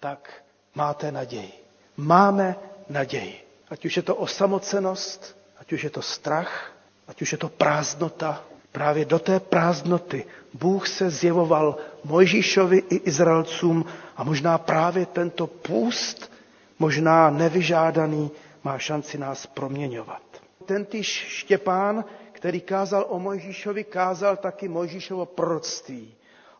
tak 0.00 0.32
máte 0.74 1.12
naději. 1.12 1.52
Máme 1.96 2.56
naději. 2.88 3.40
Ať 3.70 3.84
už 3.84 3.96
je 3.96 4.02
to 4.02 4.16
osamocenost, 4.16 5.36
ať 5.60 5.72
už 5.72 5.84
je 5.84 5.90
to 5.90 6.02
strach, 6.02 6.75
ať 7.08 7.22
už 7.22 7.32
je 7.32 7.38
to 7.38 7.48
prázdnota, 7.48 8.42
právě 8.72 9.04
do 9.04 9.18
té 9.18 9.40
prázdnoty 9.40 10.24
Bůh 10.54 10.88
se 10.88 11.10
zjevoval 11.10 11.76
Mojžíšovi 12.04 12.78
i 12.78 12.96
Izraelcům 12.96 13.84
a 14.16 14.24
možná 14.24 14.58
právě 14.58 15.06
tento 15.06 15.46
půst 15.46 16.32
možná 16.78 17.30
nevyžádaný, 17.30 18.30
má 18.64 18.78
šanci 18.78 19.18
nás 19.18 19.46
proměňovat. 19.46 20.22
Tentýž 20.66 21.06
Štěpán, 21.28 22.04
který 22.32 22.60
kázal 22.60 23.06
o 23.08 23.18
Mojžíšovi, 23.18 23.84
kázal 23.84 24.36
taky 24.36 24.68
Mojžíšovo 24.68 25.26
proroctví 25.26 26.14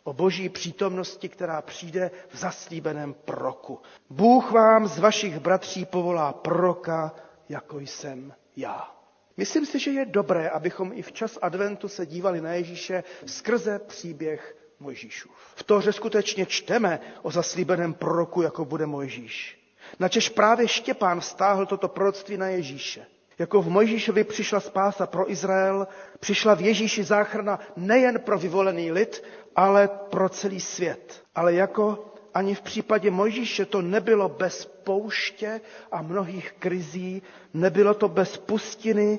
o 0.04 0.12
boží 0.12 0.48
přítomnosti, 0.48 1.28
která 1.28 1.62
přijde 1.62 2.10
v 2.28 2.38
zaslíbeném 2.38 3.14
proroku. 3.24 3.80
Bůh 4.10 4.50
vám 4.50 4.86
z 4.86 4.98
vašich 4.98 5.38
bratří 5.38 5.84
povolá 5.84 6.32
proroka, 6.32 7.14
jako 7.48 7.78
jsem 7.80 8.32
já. 8.56 8.95
Myslím 9.36 9.66
si, 9.66 9.78
že 9.78 9.90
je 9.90 10.06
dobré, 10.06 10.48
abychom 10.48 10.92
i 10.94 11.02
v 11.02 11.12
čas 11.12 11.38
adventu 11.42 11.88
se 11.88 12.06
dívali 12.06 12.40
na 12.40 12.52
Ježíše 12.52 13.04
skrze 13.26 13.78
příběh 13.78 14.56
Mojžíšův. 14.80 15.32
V 15.54 15.62
to, 15.62 15.80
že 15.80 15.92
skutečně 15.92 16.46
čteme 16.46 17.00
o 17.22 17.30
zaslíbeném 17.30 17.94
proroku, 17.94 18.42
jako 18.42 18.64
bude 18.64 18.86
Mojžíš. 18.86 19.60
Načež 19.98 20.28
právě 20.28 20.68
Štěpán 20.68 21.20
stáhl 21.20 21.66
toto 21.66 21.88
proroctví 21.88 22.36
na 22.36 22.48
Ježíše. 22.48 23.06
Jako 23.38 23.62
v 23.62 23.68
Mojžíšovi 23.68 24.24
přišla 24.24 24.60
spása 24.60 25.06
pro 25.06 25.30
Izrael, 25.30 25.86
přišla 26.20 26.54
v 26.54 26.60
Ježíši 26.60 27.04
záchrana 27.04 27.58
nejen 27.76 28.20
pro 28.20 28.38
vyvolený 28.38 28.92
lid, 28.92 29.22
ale 29.56 29.88
pro 29.88 30.28
celý 30.28 30.60
svět. 30.60 31.22
Ale 31.34 31.54
jako 31.54 32.04
Ani 32.36 32.54
v 32.54 32.60
případě 32.62 33.10
Mojžíše 33.10 33.64
to 33.66 33.82
nebylo 33.82 34.28
bez 34.28 34.64
pouště 34.64 35.60
a 35.92 36.02
mnohých 36.02 36.52
krizí, 36.58 37.22
nebylo 37.54 37.94
to 37.94 38.08
bez 38.08 38.36
pustiny 38.36 39.18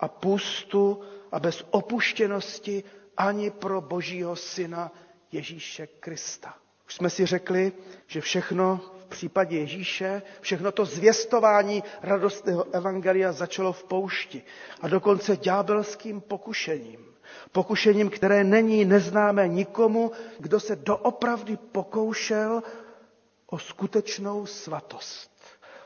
a 0.00 0.08
pustu 0.08 1.00
a 1.32 1.40
bez 1.40 1.64
opuštěnosti 1.70 2.84
ani 3.16 3.50
pro 3.50 3.80
Božího 3.80 4.36
syna 4.36 4.92
Ježíše 5.32 5.86
Krista. 5.86 6.54
Už 6.86 6.94
jsme 6.94 7.10
si 7.10 7.26
řekli, 7.26 7.72
že 8.06 8.20
všechno 8.20 8.80
v 9.00 9.06
případě 9.06 9.58
Ježíše, 9.58 10.22
všechno 10.40 10.72
to 10.72 10.84
zvěstování 10.84 11.82
radostného 12.02 12.64
evangelia 12.72 13.32
začalo 13.32 13.72
v 13.72 13.84
poušti 13.84 14.42
a 14.80 14.88
dokonce 14.88 15.36
ďábelským 15.36 16.20
pokušením. 16.20 17.15
Pokušením, 17.52 18.10
které 18.10 18.44
není 18.44 18.84
neznámé 18.84 19.48
nikomu, 19.48 20.12
kdo 20.38 20.60
se 20.60 20.76
doopravdy 20.76 21.56
pokoušel 21.56 22.62
o 23.46 23.58
skutečnou 23.58 24.46
svatost. 24.46 25.30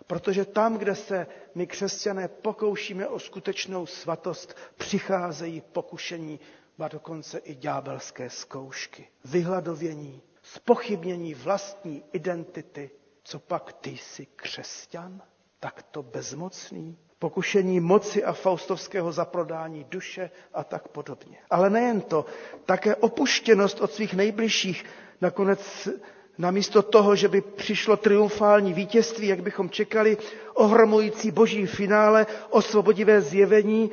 Protože 0.07 0.44
tam, 0.44 0.78
kde 0.78 0.94
se 0.94 1.26
my 1.55 1.66
křesťané 1.66 2.28
pokoušíme 2.28 3.09
o 3.09 3.18
skutečnou 3.18 3.86
svatost, 3.86 4.57
přicházejí 4.78 5.61
pokušení, 5.72 6.40
a 6.84 6.88
dokonce 6.88 7.38
i 7.38 7.55
ďábelské 7.55 8.30
zkoušky. 8.30 9.09
Vyhladovění, 9.24 10.22
spochybnění 10.42 11.34
vlastní 11.34 12.03
identity. 12.12 12.90
Co 13.24 13.38
pak 13.38 13.72
ty 13.72 13.90
jsi 13.90 14.26
křesťan? 14.26 15.22
Tak 15.61 15.82
to 15.82 16.03
bezmocný? 16.03 16.98
Pokušení 17.21 17.81
moci 17.81 18.25
a 18.25 18.33
faustovského 18.33 19.12
zaprodání 19.12 19.85
duše 19.91 20.31
a 20.55 20.64
tak 20.64 20.89
podobně. 20.89 21.37
Ale 21.51 21.71
nejen 21.71 22.01
to, 22.01 22.25
také 22.66 22.95
opuštěnost 22.97 23.81
od 23.81 23.93
svých 23.93 24.14
nejbližších. 24.14 24.85
Nakonec 25.21 25.89
namísto 26.39 26.83
toho, 26.83 27.16
že 27.16 27.29
by 27.29 27.41
přišlo 27.41 27.97
triumfální 27.97 28.73
vítězství, 28.73 29.27
jak 29.27 29.43
bychom 29.43 29.71
čekali, 29.71 30.16
ohromující 30.55 31.31
boží 31.31 31.66
finále, 31.66 32.27
osvobodivé 32.51 33.21
zjevení, 33.23 33.91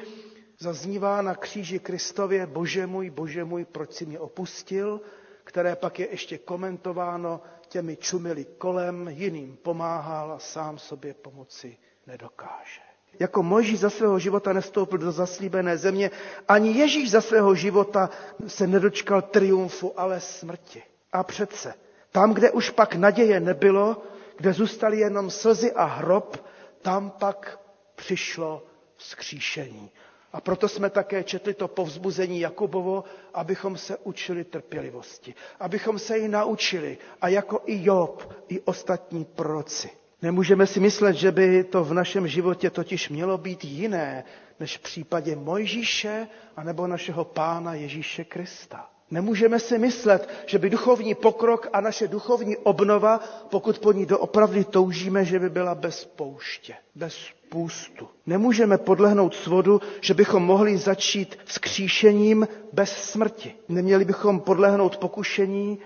zaznívá 0.59 1.21
na 1.21 1.35
kříži 1.35 1.79
Kristově, 1.79 2.45
bože 2.47 2.87
můj, 2.87 3.09
bože 3.09 3.43
můj, 3.43 3.65
proč 3.65 3.91
si 3.93 4.05
mě 4.05 4.19
opustil, 4.19 5.01
které 5.43 5.75
pak 5.75 5.99
je 5.99 6.07
ještě 6.11 6.37
komentováno 6.37 7.41
těmi 7.67 7.95
čumili 7.95 8.45
kolem, 8.57 9.07
jiným 9.07 9.57
pomáhal 9.57 10.31
a 10.31 10.39
sám 10.39 10.77
sobě 10.77 11.13
pomoci 11.13 11.77
nedokáže. 12.07 12.86
Jako 13.19 13.43
Mojžíš 13.43 13.79
za 13.79 13.89
svého 13.89 14.19
života 14.19 14.53
nestoupil 14.53 14.97
do 14.97 15.11
zaslíbené 15.11 15.77
země, 15.77 16.11
ani 16.47 16.71
Ježíš 16.71 17.11
za 17.11 17.21
svého 17.21 17.55
života 17.55 18.09
se 18.47 18.67
nedočkal 18.67 19.21
triumfu, 19.21 19.93
ale 19.99 20.19
smrti. 20.19 20.83
A 21.13 21.23
přece, 21.23 21.73
tam, 22.11 22.33
kde 22.33 22.51
už 22.51 22.69
pak 22.69 22.95
naděje 22.95 23.39
nebylo, 23.39 24.01
kde 24.37 24.53
zůstaly 24.53 24.97
jenom 24.99 25.29
slzy 25.29 25.71
a 25.71 25.83
hrob, 25.85 26.37
tam 26.81 27.09
pak 27.09 27.59
přišlo 27.95 28.63
vzkříšení. 28.95 29.91
A 30.33 30.41
proto 30.41 30.67
jsme 30.67 30.89
také 30.89 31.23
četli 31.23 31.53
to 31.53 31.67
povzbuzení 31.67 32.39
Jakubovo, 32.39 33.03
abychom 33.33 33.77
se 33.77 33.97
učili 33.97 34.43
trpělivosti, 34.43 35.35
abychom 35.59 35.99
se 35.99 36.17
ji 36.17 36.27
naučili 36.27 36.97
a 37.21 37.27
jako 37.27 37.61
i 37.65 37.83
Job, 37.85 38.33
i 38.47 38.59
ostatní 38.61 39.25
proroci. 39.25 39.89
Nemůžeme 40.21 40.67
si 40.67 40.79
myslet, 40.79 41.13
že 41.15 41.31
by 41.31 41.63
to 41.63 41.83
v 41.83 41.93
našem 41.93 42.27
životě 42.27 42.69
totiž 42.69 43.09
mělo 43.09 43.37
být 43.37 43.63
jiné, 43.65 44.23
než 44.59 44.77
v 44.77 44.81
případě 44.81 45.35
Mojžíše 45.35 46.27
anebo 46.55 46.87
našeho 46.87 47.25
pána 47.25 47.73
Ježíše 47.73 48.23
Krista. 48.23 48.89
Nemůžeme 49.11 49.59
si 49.59 49.77
myslet, 49.77 50.29
že 50.45 50.59
by 50.59 50.69
duchovní 50.69 51.15
pokrok 51.15 51.67
a 51.73 51.81
naše 51.81 52.07
duchovní 52.07 52.57
obnova, 52.57 53.19
pokud 53.49 53.79
po 53.79 53.91
ní 53.91 54.05
doopravdy 54.05 54.63
toužíme, 54.63 55.25
že 55.25 55.39
by 55.39 55.49
byla 55.49 55.75
bez 55.75 56.05
pouště, 56.05 56.73
bez 56.95 57.15
půstu. 57.49 58.07
Nemůžeme 58.25 58.77
podlehnout 58.77 59.35
svodu, 59.35 59.81
že 60.01 60.13
bychom 60.13 60.43
mohli 60.43 60.77
začít 60.77 61.39
s 61.45 61.57
kříšením 61.57 62.47
bez 62.73 62.91
smrti. 63.11 63.53
Neměli 63.69 64.05
bychom 64.05 64.39
podlehnout 64.39 64.97
pokušení, 64.97 65.79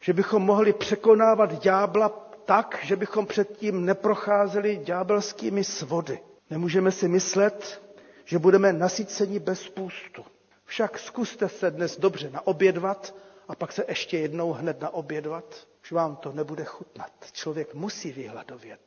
že 0.00 0.12
bychom 0.12 0.42
mohli 0.42 0.72
překonávat 0.72 1.62
ďábla 1.62 2.25
tak, 2.46 2.78
že 2.82 2.96
bychom 2.96 3.26
předtím 3.26 3.84
neprocházeli 3.84 4.76
ďábelskými 4.84 5.64
svody. 5.64 6.20
Nemůžeme 6.50 6.92
si 6.92 7.08
myslet, 7.08 7.82
že 8.24 8.38
budeme 8.38 8.72
nasyceni 8.72 9.38
bez 9.38 9.68
půstu. 9.68 10.24
Však 10.64 10.98
zkuste 10.98 11.48
se 11.48 11.70
dnes 11.70 11.98
dobře 11.98 12.30
naobědvat 12.30 13.14
a 13.48 13.54
pak 13.54 13.72
se 13.72 13.84
ještě 13.88 14.18
jednou 14.18 14.52
hned 14.52 14.80
naobědvat. 14.80 15.44
Už 15.82 15.92
vám 15.92 16.16
to 16.16 16.32
nebude 16.32 16.64
chutnat. 16.64 17.12
Člověk 17.32 17.74
musí 17.74 18.12
vyhladovět, 18.12 18.80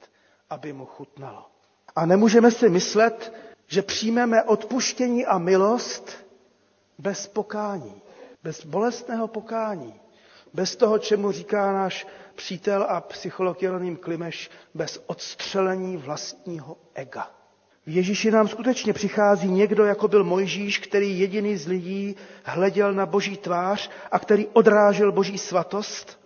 aby 0.49 0.73
mu 0.73 0.85
chutnalo. 0.85 1.45
A 1.95 2.05
nemůžeme 2.05 2.51
si 2.51 2.69
myslet, 2.69 3.33
že 3.67 3.81
přijmeme 3.81 4.43
odpuštění 4.43 5.25
a 5.25 5.37
milost 5.37 6.25
bez 6.97 7.27
pokání, 7.27 8.01
bez 8.43 8.65
bolestného 8.65 9.27
pokání, 9.27 9.99
bez 10.53 10.75
toho, 10.75 10.99
čemu 10.99 11.31
říká 11.31 11.73
náš 11.73 12.07
přítel 12.39 12.85
a 12.89 13.01
psycholog 13.01 13.61
Jeroným 13.61 13.95
Klimeš, 13.95 14.49
bez 14.73 15.03
odstřelení 15.07 15.97
vlastního 15.97 16.77
ega. 16.95 17.31
V 17.85 17.95
Ježíši 17.95 18.31
nám 18.31 18.47
skutečně 18.47 18.93
přichází 18.93 19.47
někdo, 19.47 19.85
jako 19.85 20.07
byl 20.07 20.23
Mojžíš, 20.23 20.79
který 20.79 21.19
jediný 21.19 21.57
z 21.57 21.67
lidí 21.67 22.15
hleděl 22.43 22.93
na 22.93 23.05
boží 23.05 23.37
tvář 23.37 23.89
a 24.11 24.19
který 24.19 24.47
odrážel 24.47 25.11
boží 25.11 25.37
svatost. 25.37 26.19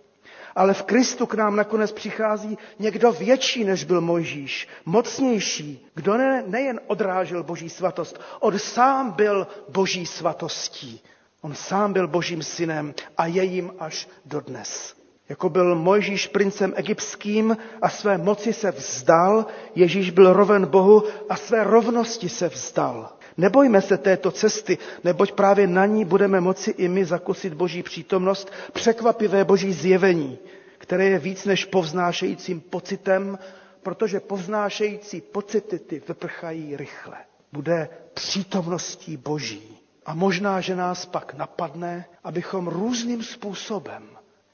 Ale 0.54 0.74
v 0.74 0.82
Kristu 0.82 1.26
k 1.26 1.34
nám 1.34 1.56
nakonec 1.56 1.92
přichází 1.92 2.58
někdo 2.78 3.12
větší, 3.12 3.64
než 3.64 3.84
byl 3.84 4.00
Mojžíš, 4.00 4.68
mocnější, 4.84 5.86
kdo 5.94 6.16
ne, 6.16 6.44
nejen 6.46 6.80
odrážel 6.86 7.42
boží 7.42 7.70
svatost, 7.70 8.20
on 8.40 8.58
sám 8.58 9.10
byl 9.10 9.46
boží 9.68 10.06
svatostí. 10.06 11.00
On 11.40 11.54
sám 11.54 11.92
byl 11.92 12.08
božím 12.08 12.42
synem 12.42 12.94
a 13.16 13.26
je 13.26 13.44
jim 13.44 13.72
až 13.78 14.08
dodnes. 14.24 15.03
Jako 15.28 15.48
byl 15.48 15.74
Mojžíš 15.74 16.26
princem 16.26 16.72
egyptským 16.76 17.56
a 17.82 17.88
své 17.88 18.18
moci 18.18 18.52
se 18.52 18.70
vzdal, 18.70 19.46
Ježíš 19.74 20.10
byl 20.10 20.32
roven 20.32 20.66
Bohu 20.66 21.02
a 21.28 21.36
své 21.36 21.64
rovnosti 21.64 22.28
se 22.28 22.48
vzdal. 22.48 23.12
Nebojme 23.36 23.82
se 23.82 23.98
této 23.98 24.30
cesty, 24.30 24.78
neboť 25.04 25.32
právě 25.32 25.66
na 25.66 25.86
ní 25.86 26.04
budeme 26.04 26.40
moci 26.40 26.70
i 26.70 26.88
my 26.88 27.04
zakusit 27.04 27.54
Boží 27.54 27.82
přítomnost, 27.82 28.52
překvapivé 28.72 29.44
Boží 29.44 29.72
zjevení, 29.72 30.38
které 30.78 31.04
je 31.04 31.18
víc 31.18 31.44
než 31.44 31.64
povznášejícím 31.64 32.60
pocitem, 32.60 33.38
protože 33.82 34.20
povznášející 34.20 35.20
pocity 35.20 35.78
ty 35.78 36.02
vyprchají 36.08 36.76
rychle. 36.76 37.16
Bude 37.52 37.88
přítomností 38.14 39.16
Boží. 39.16 39.78
A 40.06 40.14
možná, 40.14 40.60
že 40.60 40.76
nás 40.76 41.06
pak 41.06 41.34
napadne, 41.34 42.04
abychom 42.24 42.68
různým 42.68 43.22
způsobem 43.22 44.02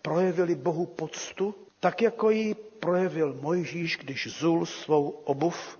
projevili 0.03 0.55
Bohu 0.55 0.87
poctu, 0.87 1.55
tak 1.81 2.03
jako 2.03 2.31
ji 2.31 2.55
projevil 2.55 3.39
Mojžíš, 3.41 3.97
když 3.97 4.39
zul 4.39 4.67
svou 4.67 5.09
obuv, 5.09 5.79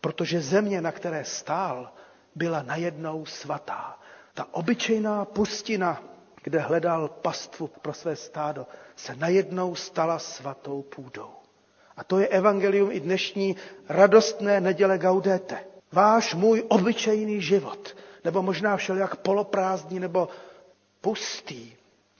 protože 0.00 0.40
země, 0.40 0.80
na 0.80 0.92
které 0.92 1.24
stál, 1.24 1.90
byla 2.34 2.62
najednou 2.62 3.26
svatá. 3.26 3.98
Ta 4.34 4.46
obyčejná 4.54 5.24
pustina, 5.24 6.02
kde 6.42 6.58
hledal 6.58 7.08
pastvu 7.08 7.66
pro 7.82 7.92
své 7.94 8.16
stádo, 8.16 8.66
se 8.96 9.14
najednou 9.16 9.74
stala 9.74 10.18
svatou 10.18 10.82
půdou. 10.82 11.30
A 11.96 12.04
to 12.04 12.18
je 12.18 12.28
evangelium 12.28 12.92
i 12.92 13.00
dnešní 13.00 13.56
radostné 13.88 14.60
neděle 14.60 14.98
Gaudete. 14.98 15.64
Váš 15.92 16.34
můj 16.34 16.64
obyčejný 16.68 17.40
život, 17.42 17.96
nebo 18.24 18.42
možná 18.42 18.76
všelijak 18.76 19.16
poloprázdný 19.16 20.00
nebo 20.00 20.28
pustý, 21.00 21.72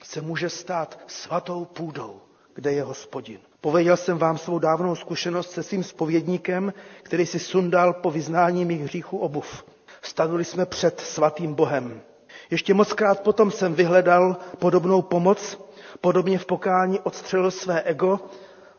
se 0.03 0.21
může 0.21 0.49
stát 0.49 0.99
svatou 1.07 1.65
půdou, 1.65 2.21
kde 2.53 2.71
je 2.71 2.83
hospodin. 2.83 3.39
Pověděl 3.61 3.97
jsem 3.97 4.17
vám 4.17 4.37
svou 4.37 4.59
dávnou 4.59 4.95
zkušenost 4.95 5.51
se 5.51 5.63
svým 5.63 5.83
spovědníkem, 5.83 6.73
který 7.03 7.25
si 7.25 7.39
sundal 7.39 7.93
po 7.93 8.11
vyznání 8.11 8.65
mých 8.65 8.81
hříchů 8.81 9.17
obuv. 9.17 9.65
Stanuli 10.01 10.45
jsme 10.45 10.65
před 10.65 10.99
svatým 10.99 11.53
Bohem. 11.53 12.01
Ještě 12.49 12.73
mockrát 12.73 13.19
potom 13.21 13.51
jsem 13.51 13.73
vyhledal 13.73 14.37
podobnou 14.59 15.01
pomoc, 15.01 15.59
podobně 16.01 16.37
v 16.39 16.45
pokání 16.45 16.99
odstřelil 16.99 17.51
své 17.51 17.81
ego 17.81 18.19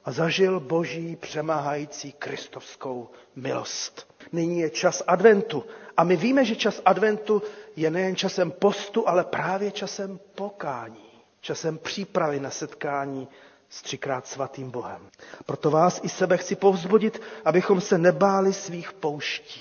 a 0.05 0.13
zažil 0.13 0.61
boží 0.61 1.17
přemáhající 1.17 2.13
kristovskou 2.13 3.09
milost. 3.37 4.15
Nyní 4.33 4.59
je 4.61 4.71
čas 4.71 5.03
adventu 5.07 5.65
a 5.97 6.05
my 6.05 6.17
víme, 6.17 6.45
že 6.45 6.57
čas 6.57 6.83
adventu 6.85 7.43
je 7.77 7.91
nejen 7.91 8.17
časem 8.17 8.51
postu, 8.51 9.09
ale 9.09 9.25
právě 9.25 9.71
časem 9.71 10.21
pokání 10.35 11.04
časem 11.45 11.79
přípravy 11.79 12.41
na 12.41 12.51
setkání 12.51 13.29
s 13.69 13.83
třikrát 13.83 14.27
svatým 14.27 14.71
Bohem. 14.71 15.09
Proto 15.47 15.71
vás 15.71 16.01
i 16.03 16.09
sebe 16.09 16.37
chci 16.37 16.57
povzbudit, 16.57 17.23
abychom 17.45 17.81
se 17.81 17.99
nebáli 17.99 18.53
svých 18.53 18.93
pouští, 18.93 19.61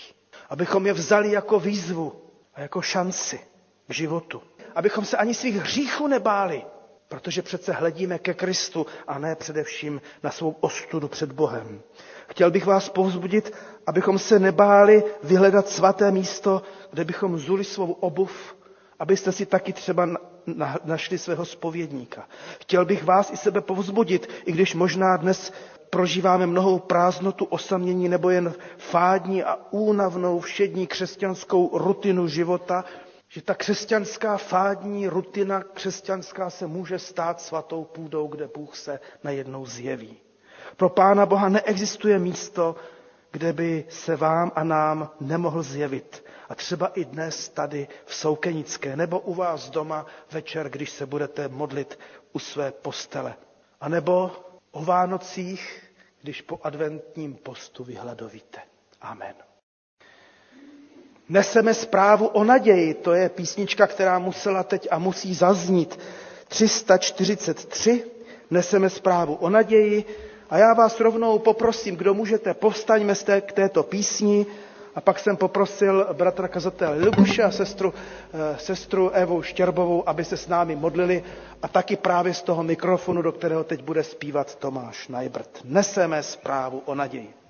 abychom 0.50 0.88
je 0.88 0.94
vzali 0.94 1.32
jako 1.32 1.60
výzvu 1.60 2.14
a 2.56 2.62
jako 2.62 2.82
šanci 2.82 3.40
k 3.88 3.94
životu, 3.94 4.42
abychom 4.76 5.06
se 5.06 5.18
ani 5.18 5.34
svých 5.34 5.56
hříchů 5.56 6.08
nebáli, 6.08 6.66
Protože 7.08 7.42
přece 7.42 7.72
hledíme 7.74 8.20
ke 8.20 8.34
Kristu 8.34 8.86
a 9.08 9.20
ne 9.20 9.36
především 9.36 10.02
na 10.24 10.32
svou 10.32 10.56
ostudu 10.60 11.08
před 11.08 11.32
Bohem. 11.32 11.82
Chtěl 12.28 12.52
bych 12.52 12.66
vás 12.66 12.90
povzbudit, 12.90 13.54
abychom 13.88 14.20
se 14.20 14.40
nebáli 14.40 15.04
vyhledat 15.24 15.70
svaté 15.70 16.12
místo, 16.12 16.62
kde 16.92 17.06
bychom 17.06 17.38
zuli 17.38 17.64
svou 17.64 17.92
obuv, 17.92 18.56
abyste 19.04 19.32
si 19.32 19.46
taky 19.46 19.74
třeba 19.74 20.10
našli 20.84 21.18
svého 21.18 21.46
spovědníka. 21.46 22.28
Chtěl 22.62 22.86
bych 22.86 23.04
vás 23.04 23.32
i 23.32 23.38
sebe 23.38 23.62
povzbudit, 23.62 24.30
i 24.46 24.52
když 24.52 24.76
možná 24.76 25.18
dnes 25.18 25.54
prožíváme 25.90 26.48
mnohou 26.48 26.80
prázdnotu, 26.80 27.46
osamění 27.46 28.10
nebo 28.10 28.30
jen 28.30 28.54
fádní 28.78 29.44
a 29.44 29.58
únavnou 29.72 30.40
všední 30.40 30.88
křesťanskou 30.88 31.78
rutinu 31.78 32.28
života, 32.28 32.86
že 33.30 33.42
ta 33.42 33.54
křesťanská 33.54 34.38
fádní 34.38 35.08
rutina 35.08 35.64
křesťanská 35.64 36.50
se 36.50 36.68
může 36.68 37.00
stát 37.00 37.42
svatou 37.42 37.84
půdou, 37.84 38.28
kde 38.28 38.48
Bůh 38.56 38.76
se 38.76 39.00
najednou 39.24 39.66
zjeví. 39.66 40.18
Pro 40.78 40.90
Pána 40.90 41.26
Boha 41.26 41.50
neexistuje 41.50 42.20
místo, 42.20 42.76
kde 43.32 43.54
by 43.54 43.86
se 43.90 44.16
vám 44.16 44.52
a 44.56 44.64
nám 44.64 45.10
nemohl 45.20 45.64
zjevit. 45.64 46.24
A 46.50 46.56
třeba 46.56 46.88
i 46.88 47.06
dnes 47.06 47.50
tady 47.50 47.88
v 48.06 48.16
Soukenické 48.16 48.96
nebo 48.96 49.20
u 49.20 49.34
vás 49.34 49.70
doma 49.70 50.06
večer, 50.32 50.70
když 50.70 50.90
se 50.90 51.06
budete 51.06 51.48
modlit 51.48 52.00
u 52.34 52.40
své 52.40 52.72
postele. 52.72 53.34
A 53.82 53.90
nebo 53.90 54.32
o 54.72 54.84
Vánocích, 54.86 55.84
když 56.22 56.42
po 56.42 56.60
adventním 56.64 57.34
postu 57.36 57.84
vyhladovíte. 57.84 58.60
Amen. 59.02 59.34
Neseme 61.30 61.74
zprávu 61.74 62.28
o 62.28 62.44
naději, 62.44 62.94
to 62.94 63.14
je 63.14 63.30
písnička, 63.30 63.88
která 63.88 64.20
musela 64.20 64.64
teď 64.64 64.88
a 64.92 65.00
musí 65.00 65.34
zaznít. 65.34 66.00
343, 66.48 68.06
neseme 68.52 68.90
zprávu 68.90 69.34
o 69.36 69.50
naději 69.50 70.06
a 70.50 70.58
já 70.58 70.74
vás 70.74 71.00
rovnou 71.00 71.40
poprosím, 71.40 71.96
kdo 71.96 72.14
můžete, 72.14 72.54
povstaňme 72.54 73.14
k 73.42 73.52
této 73.52 73.84
písni 73.84 74.46
a 74.96 75.02
pak 75.02 75.20
jsem 75.20 75.38
poprosil 75.38 76.08
bratra 76.14 76.48
kazatele 76.48 76.98
Lubuše 77.06 77.44
a 77.44 77.52
sestru, 77.52 77.94
eh, 78.34 78.58
sestru 78.60 79.10
Evu 79.10 79.42
Štěrbovou, 79.42 80.10
aby 80.10 80.26
se 80.26 80.38
s 80.38 80.48
námi 80.48 80.76
modlili 80.76 81.24
a 81.62 81.68
taky 81.68 81.96
právě 81.96 82.34
z 82.34 82.42
toho 82.42 82.64
mikrofonu, 82.64 83.22
do 83.22 83.32
kterého 83.32 83.64
teď 83.64 83.84
bude 83.84 84.04
zpívat 84.04 84.56
Tomáš 84.56 85.08
Najbrt. 85.08 85.50
Neseme 85.64 86.24
zprávu 86.24 86.82
o 86.86 86.96
naději. 86.96 87.43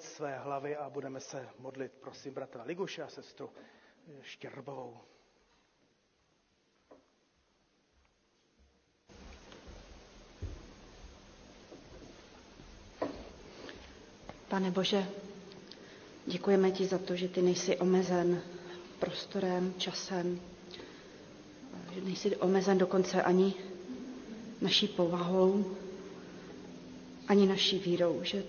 Sklonit 0.00 0.02
své 0.02 0.38
hlavy 0.38 0.76
a 0.76 0.90
budeme 0.90 1.20
se 1.20 1.48
modlit, 1.58 1.92
prosím, 2.00 2.34
bratra 2.34 2.62
Liguše 2.62 3.02
a 3.02 3.08
sestru 3.08 3.50
Štěrbovou. 4.22 4.96
Pane 14.48 14.70
Bože, 14.70 15.06
děkujeme 16.26 16.70
ti 16.70 16.86
za 16.86 16.98
to, 16.98 17.16
že 17.16 17.28
ty 17.28 17.42
nejsi 17.42 17.76
omezen 17.78 18.42
prostorem, 18.98 19.74
časem, 19.78 20.40
že 21.94 22.00
nejsi 22.00 22.36
omezen 22.36 22.78
dokonce 22.78 23.22
ani 23.22 23.54
naší 24.60 24.88
povahou, 24.88 25.76
ani 27.28 27.46
naší 27.46 27.78
vírou, 27.78 28.20
že 28.24 28.42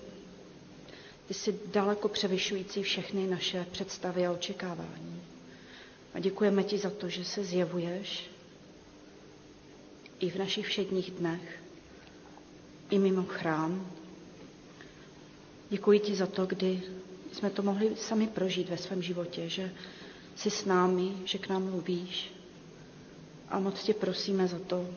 jsi 1.34 1.59
daleko 1.65 2.07
převyšující 2.09 2.84
všechny 2.84 3.27
naše 3.27 3.65
představy 3.71 4.27
a 4.27 4.32
očekávání. 4.32 5.21
A 6.13 6.19
děkujeme 6.19 6.63
ti 6.63 6.77
za 6.77 6.89
to, 6.89 7.09
že 7.09 7.25
se 7.25 7.43
zjevuješ 7.43 8.29
i 10.19 10.29
v 10.29 10.36
našich 10.36 10.65
všedních 10.67 11.11
dnech, 11.11 11.59
i 12.89 12.99
mimo 12.99 13.23
chrám. 13.23 13.91
Děkuji 15.69 15.99
ti 15.99 16.15
za 16.15 16.27
to, 16.27 16.45
kdy 16.45 16.82
jsme 17.32 17.49
to 17.49 17.61
mohli 17.63 17.95
sami 17.95 18.27
prožít 18.27 18.69
ve 18.69 18.77
svém 18.77 19.01
životě, 19.01 19.49
že 19.49 19.71
jsi 20.36 20.49
s 20.49 20.65
námi, 20.65 21.11
že 21.25 21.38
k 21.38 21.49
nám 21.49 21.63
mluvíš. 21.71 22.34
A 23.49 23.59
moc 23.59 23.84
tě 23.84 23.93
prosíme 23.93 24.47
za 24.47 24.59
to, 24.59 24.89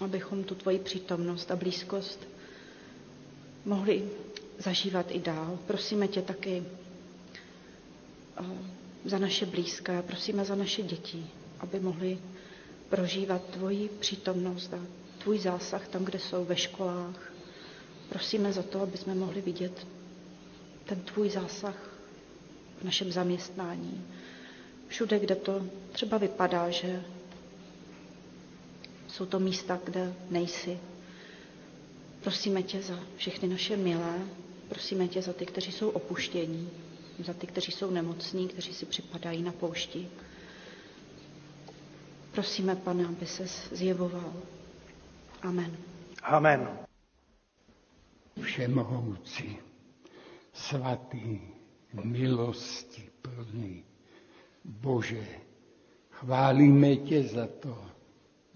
abychom 0.00 0.44
tu 0.44 0.54
tvoji 0.54 0.78
přítomnost 0.78 1.50
a 1.50 1.56
blízkost 1.56 2.28
mohli 3.64 4.08
zažívat 4.58 5.06
i 5.10 5.18
dál. 5.20 5.58
Prosíme 5.66 6.08
tě 6.08 6.22
taky 6.22 6.62
eh, 8.40 8.44
za 9.04 9.18
naše 9.18 9.46
blízké, 9.46 10.02
prosíme 10.02 10.44
za 10.44 10.54
naše 10.54 10.82
děti, 10.82 11.26
aby 11.60 11.80
mohli 11.80 12.18
prožívat 12.88 13.42
tvoji 13.44 13.88
přítomnost 13.88 14.74
a 14.74 14.78
tvůj 15.18 15.38
zásah 15.38 15.88
tam, 15.88 16.04
kde 16.04 16.18
jsou 16.18 16.44
ve 16.44 16.56
školách. 16.56 17.32
Prosíme 18.08 18.52
za 18.52 18.62
to, 18.62 18.80
aby 18.80 18.98
jsme 18.98 19.14
mohli 19.14 19.40
vidět 19.40 19.86
ten 20.84 21.00
tvůj 21.00 21.30
zásah 21.30 21.90
v 22.80 22.84
našem 22.84 23.12
zaměstnání. 23.12 24.04
Všude, 24.88 25.18
kde 25.18 25.34
to 25.36 25.66
třeba 25.92 26.18
vypadá, 26.18 26.70
že 26.70 27.02
jsou 29.08 29.26
to 29.26 29.38
místa, 29.40 29.80
kde 29.84 30.14
nejsi. 30.30 30.78
Prosíme 32.20 32.62
tě 32.62 32.82
za 32.82 32.98
všechny 33.16 33.48
naše 33.48 33.76
milé, 33.76 34.18
prosíme 34.68 35.08
tě 35.08 35.22
za 35.22 35.32
ty, 35.32 35.46
kteří 35.46 35.72
jsou 35.72 35.88
opuštění, 35.90 36.70
za 37.24 37.32
ty, 37.32 37.46
kteří 37.46 37.72
jsou 37.72 37.90
nemocní, 37.90 38.48
kteří 38.48 38.74
si 38.74 38.86
připadají 38.86 39.42
na 39.42 39.52
poušti. 39.52 40.08
Prosíme, 42.32 42.76
pane, 42.76 43.06
aby 43.06 43.26
se 43.26 43.46
zjevoval. 43.76 44.32
Amen. 45.42 45.76
Amen. 46.22 46.78
Všemohoucí, 48.42 49.56
svatý, 50.52 51.40
milosti 52.04 53.10
plný, 53.22 53.84
Bože, 54.64 55.26
chválíme 56.10 56.96
tě 56.96 57.22
za 57.22 57.46
to, 57.46 57.84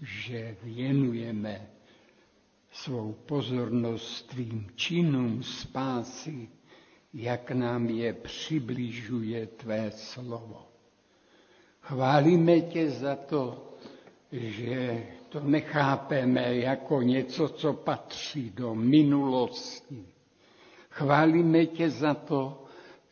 že 0.01 0.57
věnujeme 0.63 1.70
svou 2.71 3.13
pozornost 3.25 4.27
tvým 4.27 4.67
činům 4.75 5.43
spásy, 5.43 6.49
jak 7.13 7.51
nám 7.51 7.89
je 7.89 8.13
přibližuje 8.13 9.47
tvé 9.47 9.91
slovo. 9.91 10.67
Chválíme 11.81 12.61
tě 12.61 12.89
za 12.89 13.15
to, 13.15 13.67
že 14.31 15.03
to 15.29 15.39
nechápeme 15.39 16.55
jako 16.55 17.01
něco, 17.01 17.49
co 17.49 17.73
patří 17.73 18.49
do 18.49 18.75
minulosti. 18.75 20.05
Chválíme 20.89 21.65
tě 21.65 21.89
za 21.89 22.13
to, 22.13 22.63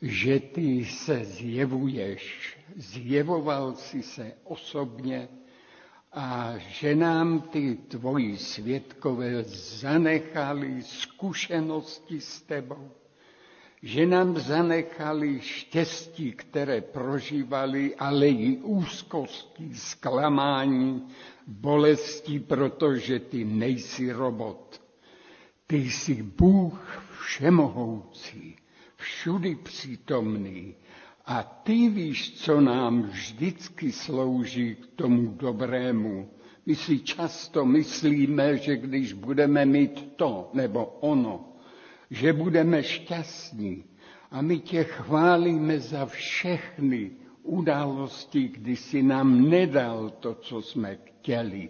že 0.02 0.40
ty 0.40 0.86
se 0.86 1.26
zjevuješ, 1.26 2.58
zjevoval 2.76 3.76
si 3.76 4.04
se 4.04 4.32
osobně 4.44 5.28
a 6.14 6.54
že 6.58 6.96
nám 6.96 7.42
ty 7.42 7.76
tvoji 7.88 8.38
světkové 8.38 9.44
zanechali 9.44 10.84
zkušenosti 10.84 12.22
s 12.22 12.42
tebou, 12.42 12.92
že 13.84 14.06
nám 14.06 14.38
zanechali 14.38 15.42
štěstí, 15.42 16.32
které 16.32 16.82
prožívali, 16.82 17.96
ale 17.96 18.28
i 18.28 18.58
úzkosti, 18.58 19.76
zklamání, 19.76 21.08
bolesti, 21.48 22.40
protože 22.40 23.20
ty 23.20 23.46
nejsi 23.46 24.12
robot. 24.12 24.82
Ty 25.68 25.78
jsi 25.78 26.24
Bůh 26.24 27.04
všemohoucí, 27.22 28.56
všudy 28.96 29.56
přítomný, 29.56 30.76
a 31.30 31.44
ty 31.64 31.90
víš, 31.90 32.32
co 32.32 32.62
nám 32.62 33.02
vždycky 33.02 33.92
slouží 33.92 34.76
k 34.76 34.86
tomu 34.96 35.28
dobrému. 35.28 36.30
My 36.66 36.76
si 36.76 37.00
často 37.00 37.66
myslíme, 37.66 38.58
že 38.58 38.78
když 38.78 39.14
budeme 39.14 39.66
mít 39.66 40.14
to 40.16 40.50
nebo 40.54 40.86
ono, 40.86 41.54
že 42.10 42.34
budeme 42.34 42.84
šťastní. 42.84 43.84
A 44.32 44.42
my 44.42 44.60
tě 44.60 44.84
chválíme 44.84 45.80
za 45.80 46.06
všechny 46.06 47.12
události, 47.44 48.48
kdy 48.48 48.76
si 48.76 49.04
nám 49.04 49.50
nedal 49.50 50.10
to, 50.10 50.34
co 50.34 50.62
jsme 50.62 50.98
chtěli. 51.06 51.70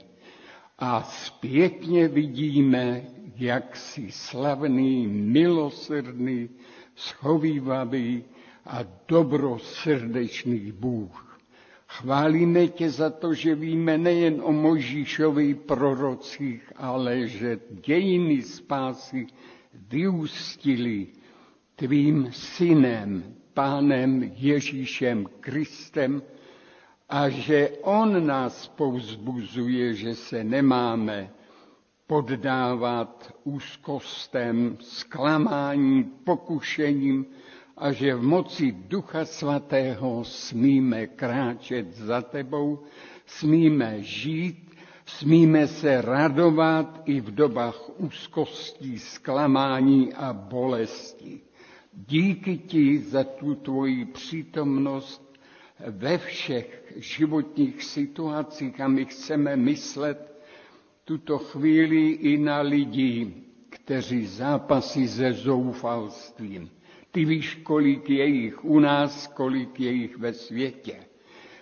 A 0.80 1.03
zpětně 1.03 2.07
vidíme, 2.07 3.03
jak 3.36 3.76
jsi 3.76 4.12
slavný, 4.12 5.07
milosrdný, 5.07 6.49
schovývavý, 6.95 8.24
a 8.66 8.80
dobrosrdečný 9.07 10.72
Bůh. 10.72 11.39
Chválíme 11.88 12.68
tě 12.68 12.89
za 12.89 13.10
to, 13.10 13.34
že 13.34 13.55
víme 13.55 13.97
nejen 13.97 14.41
o 14.43 14.51
Možíšovi 14.51 15.53
prorocích, 15.53 16.74
ale 16.76 17.28
že 17.28 17.60
dějiny 17.70 18.41
spásy 18.41 19.28
vyústili 19.74 21.07
tvým 21.76 22.30
synem, 22.32 23.24
pánem 23.53 24.32
Ježíšem 24.36 25.26
Kristem 25.39 26.22
a 27.10 27.30
že 27.30 27.70
on 27.82 28.28
nás 28.28 28.68
povzbuzuje, 28.68 29.93
že 29.93 30.16
se 30.16 30.43
nemáme 30.43 31.30
poddávat 32.07 33.34
úzkostem, 33.43 34.78
zklamáním, 34.82 36.03
pokušením, 36.24 37.26
a 37.80 37.91
že 37.91 38.15
v 38.15 38.21
moci 38.23 38.71
Ducha 38.71 39.25
Svatého 39.25 40.23
smíme 40.23 41.07
kráčet 41.07 41.95
za 41.95 42.21
tebou, 42.21 42.84
smíme 43.25 44.03
žít, 44.03 44.75
smíme 45.05 45.67
se 45.67 46.01
radovat 46.01 47.01
i 47.05 47.21
v 47.21 47.32
dobách 47.32 47.99
úzkostí, 47.99 48.99
zklamání 48.99 50.13
a 50.13 50.34
bolesti. 50.34 51.41
Díky 51.93 52.57
ti 52.57 52.99
za 52.99 53.23
tu 53.23 53.55
tvoji 53.55 54.05
přítomnost 54.05 55.39
ve 55.88 56.17
všech 56.17 56.93
životních 56.95 57.84
situacích 57.84 58.82
a 58.82 58.88
my 58.88 59.05
chceme 59.05 59.55
myslet 59.55 60.41
tuto 61.05 61.38
chvíli 61.38 62.09
i 62.09 62.38
na 62.38 62.61
lidi, 62.61 63.34
kteří 63.69 64.25
zápasí 64.25 65.07
se 65.07 65.34
zoufalstvím 65.34 66.69
ty 67.12 67.26
víš, 67.26 67.55
kolik 67.64 68.10
je 68.10 68.26
jich 68.26 68.66
u 68.66 68.80
nás, 68.80 69.28
kolik 69.28 69.80
je 69.80 69.91
jich 69.91 70.18
ve 70.18 70.34
světě. 70.34 70.95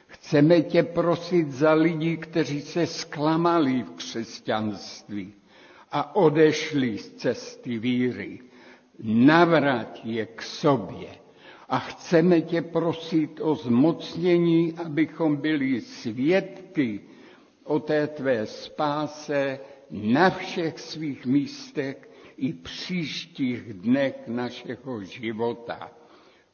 Chceme 0.07 0.61
tě 0.61 0.83
prosit 0.83 1.51
za 1.51 1.73
lidi, 1.73 2.17
kteří 2.17 2.61
se 2.61 2.87
zklamali 2.87 3.83
v 3.83 3.91
křesťanství 3.91 5.33
a 5.91 6.15
odešli 6.15 6.97
z 6.97 7.13
cesty 7.13 7.77
víry. 7.77 8.39
Navrať 9.03 10.01
je 10.03 10.25
k 10.25 10.41
sobě. 10.41 11.07
A 11.69 11.79
chceme 11.79 12.41
tě 12.41 12.61
prosit 12.61 13.39
o 13.41 13.55
zmocnění, 13.55 14.73
abychom 14.85 15.35
byli 15.35 15.81
svědky 15.81 17.01
o 17.63 17.79
té 17.79 18.07
tvé 18.07 18.45
spáse 18.45 19.59
na 19.91 20.29
všech 20.29 20.79
svých 20.79 21.25
místech 21.25 22.06
i 22.37 22.53
příštích 22.53 23.73
dnech 23.73 24.27
našeho 24.27 25.03
života. 25.03 25.91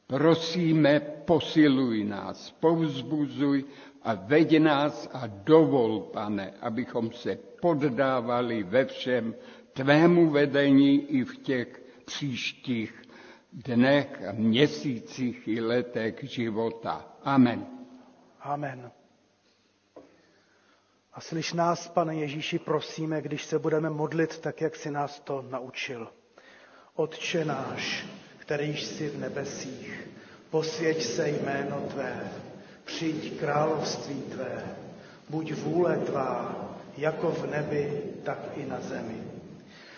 Prosíme, 0.06 1.00
posiluj 1.00 2.04
nás, 2.04 2.50
povzbuzuj 2.50 3.64
a 4.02 4.14
veď 4.14 4.58
nás 4.58 5.08
a 5.12 5.26
dovol, 5.26 6.00
pane, 6.00 6.50
abychom 6.60 7.12
se 7.12 7.38
poddávali 7.60 8.62
ve 8.62 8.84
všem 8.84 9.34
tvému 9.72 10.30
vedení 10.30 11.00
i 11.00 11.24
v 11.24 11.36
těch 11.36 11.82
příštích 12.04 13.02
dnech, 13.52 14.22
měsících 14.32 15.48
i 15.48 15.60
letech 15.60 16.24
života. 16.24 17.16
Amen. 17.22 17.66
Amen. 18.40 18.90
A 21.14 21.20
slyš 21.20 21.52
nás, 21.52 21.88
pane 21.88 22.14
Ježíši, 22.14 22.58
prosíme, 22.58 23.22
když 23.22 23.44
se 23.44 23.58
budeme 23.58 23.90
modlit 23.90 24.38
tak, 24.38 24.60
jak 24.60 24.76
si 24.76 24.90
nás 24.90 25.20
to 25.20 25.44
naučil. 25.50 26.08
Otče 26.94 27.44
náš, 27.44 28.06
který 28.38 28.76
jsi 28.76 29.08
v 29.08 29.18
nebesích, 29.18 30.08
posvěť 30.50 31.02
se 31.04 31.28
jméno 31.28 31.80
Tvé, 31.90 32.30
přijď 32.84 33.40
království 33.40 34.22
Tvé, 34.22 34.64
buď 35.28 35.52
vůle 35.52 35.96
Tvá, 35.96 36.54
jako 36.96 37.30
v 37.30 37.46
nebi, 37.50 38.02
tak 38.24 38.38
i 38.56 38.66
na 38.66 38.80
zemi. 38.80 39.22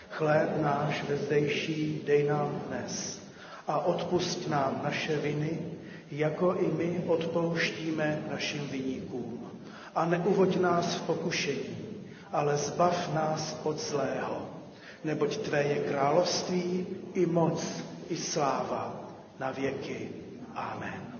Chléb 0.09 0.61
náš 0.61 1.03
vezdejší 1.03 2.01
dej 2.05 2.23
nám 2.23 2.61
dnes 2.67 3.21
a 3.67 3.79
odpust 3.79 4.47
nám 4.47 4.81
naše 4.83 5.17
viny, 5.17 5.59
jako 6.11 6.55
i 6.55 6.67
my 6.67 7.03
odpouštíme 7.07 8.23
našim 8.31 8.67
viníkům 8.67 9.36
a 9.97 10.05
neuvoď 10.05 10.55
nás 10.61 10.95
v 10.95 11.01
pokušení, 11.01 11.77
ale 12.31 12.57
zbav 12.57 13.13
nás 13.13 13.57
od 13.63 13.77
zlého, 13.79 14.49
neboť 15.03 15.37
Tvé 15.37 15.63
je 15.63 15.75
království 15.89 16.87
i 17.13 17.25
moc, 17.25 17.65
i 18.09 18.17
sláva 18.17 19.09
na 19.39 19.51
věky. 19.51 20.09
Amen. 20.55 21.17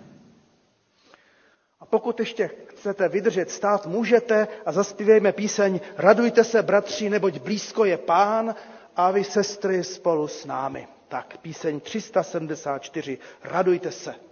A 1.80 1.86
pokud 1.86 2.20
ještě 2.20 2.50
chcete 2.68 3.10
vydržet 3.10 3.52
stát, 3.52 3.88
můžete 3.88 4.48
a 4.66 4.72
zaspívejme 4.72 5.32
píseň 5.32 5.80
Radujte 5.98 6.44
se, 6.44 6.62
bratři, 6.64 7.10
neboť 7.10 7.38
blízko 7.40 7.86
je 7.86 7.98
pán 7.98 8.56
a 8.96 9.12
vy 9.12 9.24
sestry 9.24 9.84
spolu 9.84 10.28
s 10.28 10.46
námi. 10.46 10.88
Tak, 11.08 11.38
píseň 11.38 11.80
374, 11.80 13.18
radujte 13.44 13.92
se. 13.92 14.27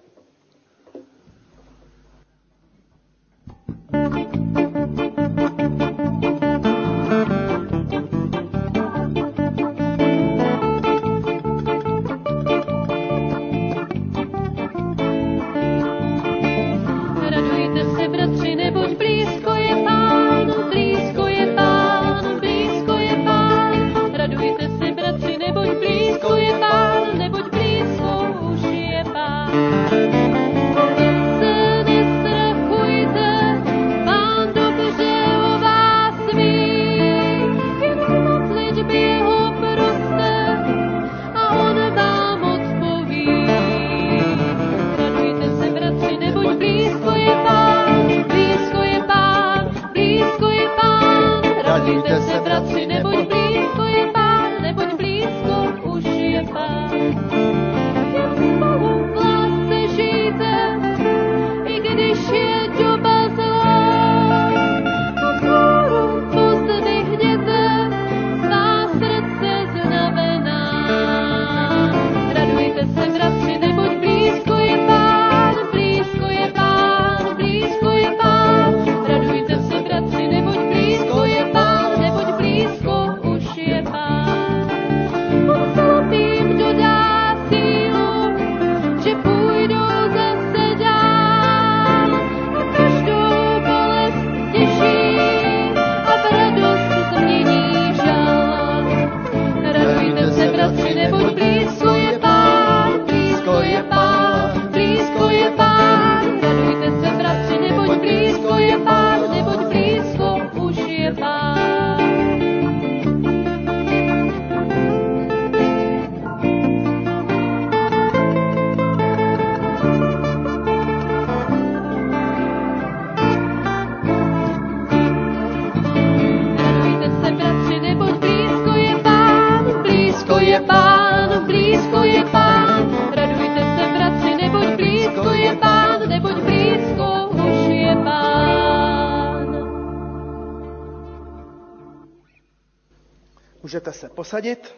Můžete 143.76 143.94
se 143.94 144.10
posadit. 144.10 144.76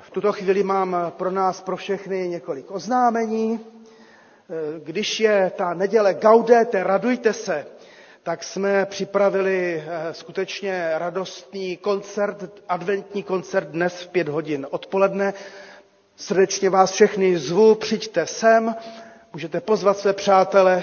V 0.00 0.10
tuto 0.10 0.32
chvíli 0.32 0.62
mám 0.62 0.96
pro 1.16 1.30
nás, 1.30 1.60
pro 1.60 1.76
všechny 1.76 2.28
několik 2.28 2.70
oznámení. 2.70 3.60
Když 4.84 5.20
je 5.20 5.52
ta 5.56 5.74
neděle 5.74 6.14
Gaudete, 6.14 6.82
radujte 6.84 7.32
se, 7.32 7.66
tak 8.22 8.44
jsme 8.44 8.86
připravili 8.86 9.84
eh, 9.86 10.14
skutečně 10.14 10.90
radostný 10.94 11.76
koncert, 11.76 12.62
adventní 12.68 13.22
koncert 13.22 13.68
dnes 13.68 14.02
v 14.02 14.08
pět 14.08 14.28
hodin 14.28 14.66
odpoledne. 14.70 15.34
Srdečně 16.16 16.70
vás 16.70 16.92
všechny 16.92 17.38
zvu, 17.38 17.74
přijďte 17.74 18.26
sem, 18.26 18.74
můžete 19.32 19.60
pozvat 19.60 19.98
své 19.98 20.12
přátele, 20.12 20.82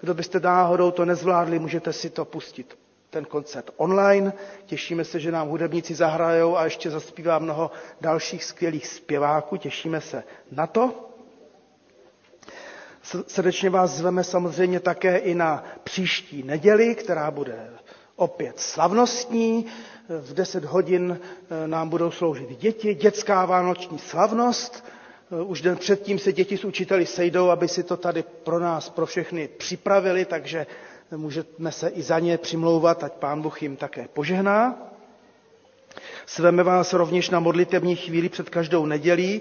kdo 0.00 0.14
byste 0.14 0.40
náhodou 0.40 0.90
to 0.90 1.04
nezvládli, 1.04 1.58
můžete 1.58 1.92
si 1.92 2.10
to 2.10 2.24
pustit 2.24 2.79
ten 3.10 3.24
koncert 3.24 3.70
online. 3.76 4.32
Těšíme 4.66 5.04
se, 5.04 5.20
že 5.20 5.32
nám 5.32 5.48
hudebníci 5.48 5.94
zahrajou 5.94 6.56
a 6.56 6.64
ještě 6.64 6.90
zaspívá 6.90 7.38
mnoho 7.38 7.70
dalších 8.00 8.44
skvělých 8.44 8.86
zpěváků. 8.86 9.56
Těšíme 9.56 10.00
se 10.00 10.24
na 10.52 10.66
to. 10.66 11.10
Srdečně 13.26 13.70
vás 13.70 13.90
zveme 13.90 14.24
samozřejmě 14.24 14.80
také 14.80 15.16
i 15.16 15.34
na 15.34 15.64
příští 15.84 16.42
neděli, 16.42 16.94
která 16.94 17.30
bude 17.30 17.70
opět 18.16 18.60
slavnostní. 18.60 19.66
V 20.08 20.34
10 20.34 20.64
hodin 20.64 21.20
eh, 21.20 21.68
nám 21.68 21.88
budou 21.88 22.10
sloužit 22.10 22.48
děti, 22.58 22.94
dětská 22.94 23.44
vánoční 23.44 23.98
slavnost. 23.98 24.84
Eh, 25.32 25.42
už 25.42 25.62
den 25.62 25.76
předtím 25.76 26.18
se 26.18 26.32
děti 26.32 26.56
s 26.58 26.64
učiteli 26.64 27.06
sejdou, 27.06 27.48
aby 27.50 27.68
si 27.68 27.82
to 27.82 27.96
tady 27.96 28.22
pro 28.22 28.58
nás, 28.58 28.90
pro 28.90 29.06
všechny 29.06 29.48
připravili, 29.48 30.24
takže 30.24 30.66
můžeme 31.16 31.72
se 31.72 31.88
i 31.88 32.02
za 32.02 32.18
ně 32.18 32.38
přimlouvat, 32.38 33.04
ať 33.04 33.12
pán 33.12 33.42
Bůh 33.42 33.62
jim 33.62 33.76
také 33.76 34.08
požehná. 34.12 34.78
Sveme 36.26 36.62
vás 36.62 36.92
rovněž 36.92 37.30
na 37.30 37.40
modlitební 37.40 37.96
chvíli 37.96 38.28
před 38.28 38.50
každou 38.50 38.86
nedělí. 38.86 39.40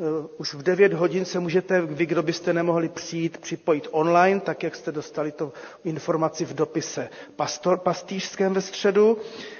Eh, 0.00 0.28
už 0.36 0.54
v 0.54 0.62
9 0.62 0.92
hodin 0.92 1.24
se 1.24 1.40
můžete, 1.40 1.80
vy, 1.80 2.06
kdo 2.06 2.22
byste 2.22 2.52
nemohli 2.52 2.88
přijít, 2.88 3.38
připojit 3.38 3.88
online, 3.90 4.40
tak 4.40 4.62
jak 4.62 4.76
jste 4.76 4.92
dostali 4.92 5.32
to 5.32 5.52
informaci 5.84 6.44
v 6.44 6.54
dopise 6.54 7.08
pastor, 7.36 7.78
pastýřském 7.78 8.54
ve 8.54 8.60
středu, 8.60 9.18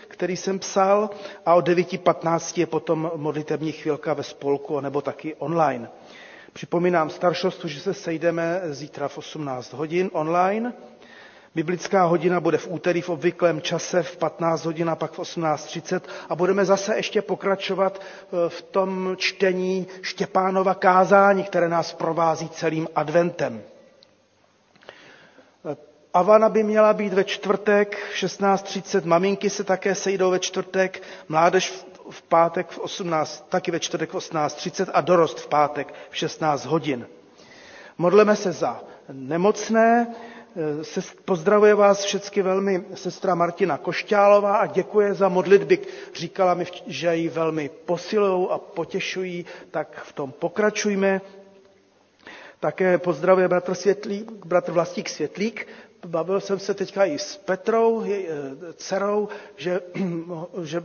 který 0.08 0.36
jsem 0.36 0.58
psal, 0.58 1.10
a 1.46 1.54
o 1.54 1.60
9.15 1.60 2.58
je 2.60 2.66
potom 2.66 3.10
modlitební 3.16 3.72
chvilka 3.72 4.14
ve 4.14 4.22
spolku, 4.22 4.80
nebo 4.80 5.00
taky 5.00 5.34
online. 5.34 5.90
Připomínám 6.52 7.10
staršostu, 7.10 7.68
že 7.68 7.80
se 7.80 7.94
sejdeme 7.94 8.60
zítra 8.70 9.08
v 9.08 9.18
18 9.18 9.72
hodin 9.72 10.10
online. 10.12 10.72
Biblická 11.58 12.04
hodina 12.04 12.40
bude 12.40 12.58
v 12.58 12.68
úterý 12.70 13.00
v 13.02 13.08
obvyklém 13.08 13.60
čase 13.60 14.02
v 14.02 14.16
15 14.16 14.64
hodin 14.64 14.90
a 14.90 14.96
pak 14.96 15.12
v 15.12 15.18
18.30 15.18 16.00
a 16.28 16.34
budeme 16.36 16.64
zase 16.64 16.96
ještě 16.96 17.22
pokračovat 17.22 18.00
eh, 18.00 18.48
v 18.48 18.62
tom 18.62 19.14
čtení 19.16 19.86
Štěpánova 20.02 20.74
kázání, 20.74 21.44
které 21.44 21.68
nás 21.68 21.92
provází 21.92 22.48
celým 22.48 22.88
adventem. 22.94 23.62
Eh, 25.70 25.76
Avana 26.14 26.48
by 26.48 26.62
měla 26.62 26.92
být 26.92 27.12
ve 27.12 27.24
čtvrtek 27.24 27.96
v 28.12 28.14
16.30, 28.16 29.04
maminky 29.04 29.50
se 29.50 29.64
také 29.64 29.94
sejdou 29.94 30.30
ve 30.30 30.38
čtvrtek, 30.38 31.02
mládež 31.28 31.84
v 32.10 32.22
pátek 32.22 32.70
v 32.70 32.78
18, 32.78 33.46
taky 33.48 33.70
ve 33.70 33.80
čtvrtek 33.80 34.10
v 34.10 34.14
18.30 34.16 34.86
a 34.94 35.00
dorost 35.00 35.40
v 35.40 35.46
pátek 35.48 35.94
v 36.10 36.16
16 36.16 36.64
hodin. 36.66 37.06
Modleme 37.98 38.36
se 38.36 38.52
za 38.52 38.80
nemocné, 39.12 40.14
pozdravuje 41.24 41.74
vás 41.74 42.02
všechny 42.04 42.42
velmi 42.42 42.84
sestra 42.94 43.34
Martina 43.34 43.78
Košťálová 43.78 44.56
a 44.56 44.66
děkuje 44.66 45.14
za 45.14 45.28
modlitby. 45.28 45.78
Říkala 46.14 46.54
mi, 46.54 46.66
že 46.86 47.16
ji 47.16 47.28
velmi 47.28 47.68
posilují 47.84 48.48
a 48.50 48.58
potěšují, 48.58 49.46
tak 49.70 50.02
v 50.04 50.12
tom 50.12 50.32
pokračujme. 50.32 51.20
Také 52.60 52.98
pozdravuje 52.98 53.48
bratr, 53.48 53.74
Světlík, 53.74 54.32
bratr 54.46 54.72
Vlastík 54.72 55.08
Světlík. 55.08 55.66
Bavil 56.06 56.40
jsem 56.40 56.58
se 56.58 56.74
teďka 56.74 57.04
i 57.04 57.18
s 57.18 57.36
Petrou, 57.36 58.02
eh, 58.04 58.22
dcerou, 58.76 59.28
že, 59.56 59.80
že 60.62 60.82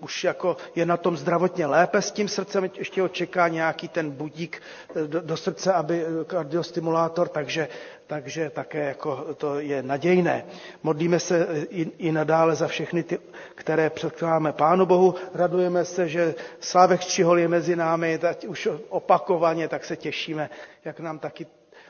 už 0.00 0.24
jako 0.24 0.56
je 0.74 0.86
na 0.86 0.96
tom 0.96 1.16
zdravotně 1.16 1.66
lépe 1.66 2.02
s 2.02 2.10
tím 2.12 2.28
srdcem, 2.28 2.70
ještě 2.78 3.02
ho 3.02 3.08
čeká 3.08 3.48
nějaký 3.48 3.88
ten 3.88 4.10
budík 4.10 4.62
eh, 4.96 5.06
do, 5.06 5.20
do 5.20 5.36
srdce, 5.36 5.72
aby 5.72 6.04
eh, 6.04 6.24
kardiostimulátor, 6.24 7.28
takže, 7.28 7.68
takže 8.06 8.50
také 8.50 8.84
jako 8.84 9.26
to 9.36 9.60
je 9.60 9.82
nadějné. 9.82 10.44
Modlíme 10.82 11.20
se 11.20 11.46
i, 11.70 11.90
i 11.98 12.12
nadále 12.12 12.54
za 12.54 12.66
všechny 12.68 13.02
ty, 13.02 13.18
které 13.54 13.90
předkládáme 13.90 14.52
Pánu 14.52 14.86
Bohu. 14.86 15.14
Radujeme 15.34 15.84
se, 15.84 16.08
že 16.08 16.34
Slávek 16.60 17.00
Čihol 17.04 17.38
je 17.38 17.48
mezi 17.48 17.76
námi, 17.76 18.18
tak 18.18 18.36
už 18.48 18.68
opakovaně, 18.88 19.68
tak 19.68 19.84
se 19.84 19.96
těšíme, 19.96 20.50
jak 20.84 21.00
nám 21.00 21.18
taky 21.18 21.46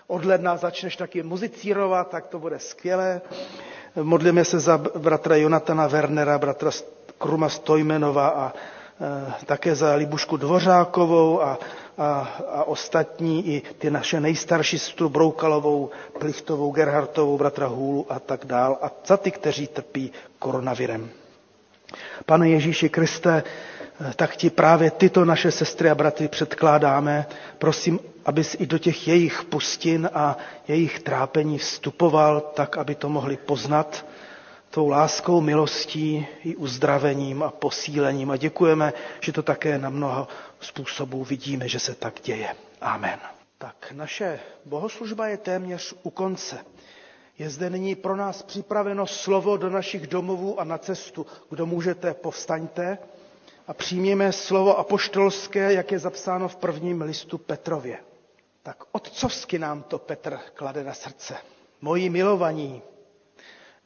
od 0.07 0.25
ledna 0.25 0.57
začneš 0.57 0.97
taky 0.97 1.23
muzicírovat, 1.23 2.09
tak 2.11 2.27
to 2.27 2.39
bude 2.39 2.59
skvělé. 2.59 3.21
Modlíme 4.03 4.45
se 4.45 4.61
za 4.61 4.79
bratra 4.79 5.37
Jonatana 5.37 5.87
Wernera, 5.87 6.39
bratra 6.39 6.71
Kruma 7.19 7.49
Stojmenova 7.49 8.29
a 8.29 8.53
e, 8.53 9.45
také 9.47 9.75
za 9.75 9.95
Libušku 9.95 10.37
Dvořákovou 10.37 11.43
a, 11.43 11.59
a, 11.99 12.29
a 12.53 12.65
ostatní, 12.65 13.49
i 13.49 13.63
ty 13.79 13.91
naše 13.91 14.21
nejstarší 14.21 14.79
sestru 14.79 15.09
Broukalovou, 15.09 15.91
Plichtovou, 16.19 16.71
Gerhartovou, 16.71 17.39
bratra 17.39 17.67
Hůlu 17.67 18.07
a 18.13 18.19
tak 18.19 18.45
dál. 18.45 18.79
A 18.83 18.91
za 19.07 19.17
ty, 19.17 19.31
kteří 19.31 19.67
trpí 19.67 20.13
koronavirem. 20.39 21.11
Pane 22.27 22.49
Ježíši 22.49 22.89
Kriste, 22.89 23.43
e, 24.11 24.15
tak 24.17 24.37
ti 24.37 24.51
právě 24.51 24.91
tyto 24.91 25.25
naše 25.25 25.51
sestry 25.51 25.91
a 25.91 25.95
bratry 25.95 26.29
předkládáme. 26.29 27.27
Prosím, 27.59 27.99
abys 28.25 28.57
i 28.59 28.67
do 28.67 28.79
těch 28.79 29.09
jejich 29.09 29.45
pustin 29.45 30.11
a 30.15 30.37
jejich 30.69 31.01
trápení 31.01 31.59
vstupoval 31.59 32.41
tak, 32.41 32.77
aby 32.77 32.95
to 32.95 33.09
mohli 33.09 33.37
poznat 33.37 34.05
tou 34.77 34.89
láskou, 34.89 35.41
milostí 35.41 36.27
i 36.45 36.57
uzdravením 36.57 37.43
a 37.43 37.51
posílením. 37.51 38.31
A 38.31 38.37
děkujeme, 38.37 38.93
že 39.21 39.33
to 39.33 39.43
také 39.43 39.79
na 39.79 39.91
mnoho 39.91 40.29
způsobů 40.61 41.25
vidíme, 41.25 41.69
že 41.69 41.79
se 41.79 41.95
tak 41.95 42.21
děje. 42.23 42.57
Amen. 42.81 43.19
Tak 43.59 43.93
naše 43.93 44.41
bohoslužba 44.65 45.29
je 45.29 45.37
téměř 45.37 45.95
u 46.03 46.11
konce. 46.11 46.59
Je 47.39 47.51
zde 47.51 47.71
nyní 47.71 47.95
pro 47.95 48.17
nás 48.17 48.43
připraveno 48.43 49.07
slovo 49.07 49.57
do 49.57 49.71
našich 49.71 50.07
domovů 50.07 50.61
a 50.61 50.65
na 50.65 50.79
cestu. 50.79 51.27
Kdo 51.51 51.67
můžete, 51.67 52.15
povstaňte 52.15 52.99
a 53.67 53.75
přijměme 53.75 54.33
slovo 54.33 54.79
apoštolské, 54.79 55.73
jak 55.73 55.93
je 55.93 55.99
zapsáno 55.99 56.49
v 56.49 56.57
prvním 56.57 57.01
listu 57.03 57.39
Petrově. 57.39 57.99
Tak 58.63 58.85
otcovsky 58.93 59.59
nám 59.59 59.83
to 59.83 59.99
Petr 59.99 60.39
klade 60.55 60.85
na 60.85 60.95
srdce. 60.95 61.35
Moji 61.81 62.11
milovaní, 62.11 62.83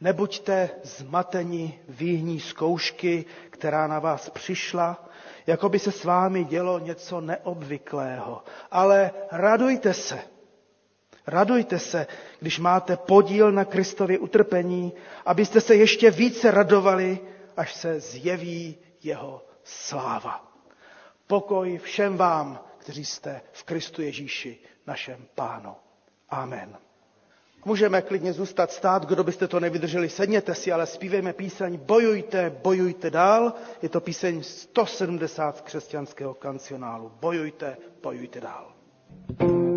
nebuďte 0.01 0.71
zmateni 0.83 1.81
výhní 1.89 2.41
zkoušky, 2.41 3.25
která 3.51 3.87
na 3.87 3.99
vás 3.99 4.31
přišla, 4.31 5.09
jako 5.47 5.69
by 5.69 5.79
se 5.79 5.93
s 5.93 6.05
vámi 6.05 6.45
dělo 6.45 6.79
něco 6.79 7.21
neobvyklého. 7.21 8.43
Ale 8.71 9.11
radujte 9.33 9.95
se. 9.95 10.19
Radujte 11.27 11.79
se, 11.79 12.07
když 12.41 12.59
máte 12.59 12.97
podíl 12.97 13.53
na 13.53 13.65
Kristově 13.65 14.19
utrpení, 14.19 14.93
abyste 15.27 15.61
se 15.61 15.75
ještě 15.77 16.11
více 16.11 16.51
radovali, 16.51 17.19
až 17.57 17.75
se 17.75 18.01
zjeví 18.01 18.79
jeho 19.03 19.45
sláva. 19.65 20.53
Pokoj 21.27 21.79
všem 21.79 22.17
vám, 22.17 22.65
kteří 22.79 23.05
jste 23.05 23.41
v 23.53 23.65
Kristu 23.65 24.03
Ježíši, 24.03 24.59
našem 24.87 25.27
pánu. 25.35 25.75
Amen. 26.29 26.79
Můžeme 27.65 28.03
klidně 28.03 28.33
zůstat 28.33 28.73
stát, 28.73 29.07
kdo 29.07 29.25
byste 29.25 29.49
to 29.49 29.61
nevydrželi, 29.61 30.09
sedněte 30.09 30.55
si, 30.55 30.73
ale 30.73 30.87
zpívejme 30.87 31.33
píseň 31.33 31.77
Bojujte, 31.79 32.51
bojujte 32.63 33.11
dál. 33.11 33.53
Je 33.83 33.89
to 33.89 34.01
píseň 34.01 34.43
170 34.43 35.61
křesťanského 35.61 36.35
kancionálu. 36.35 37.13
Bojujte, 37.21 37.77
bojujte 38.03 38.41
dál. 38.41 38.73
thank 39.39 39.51
you 39.53 39.70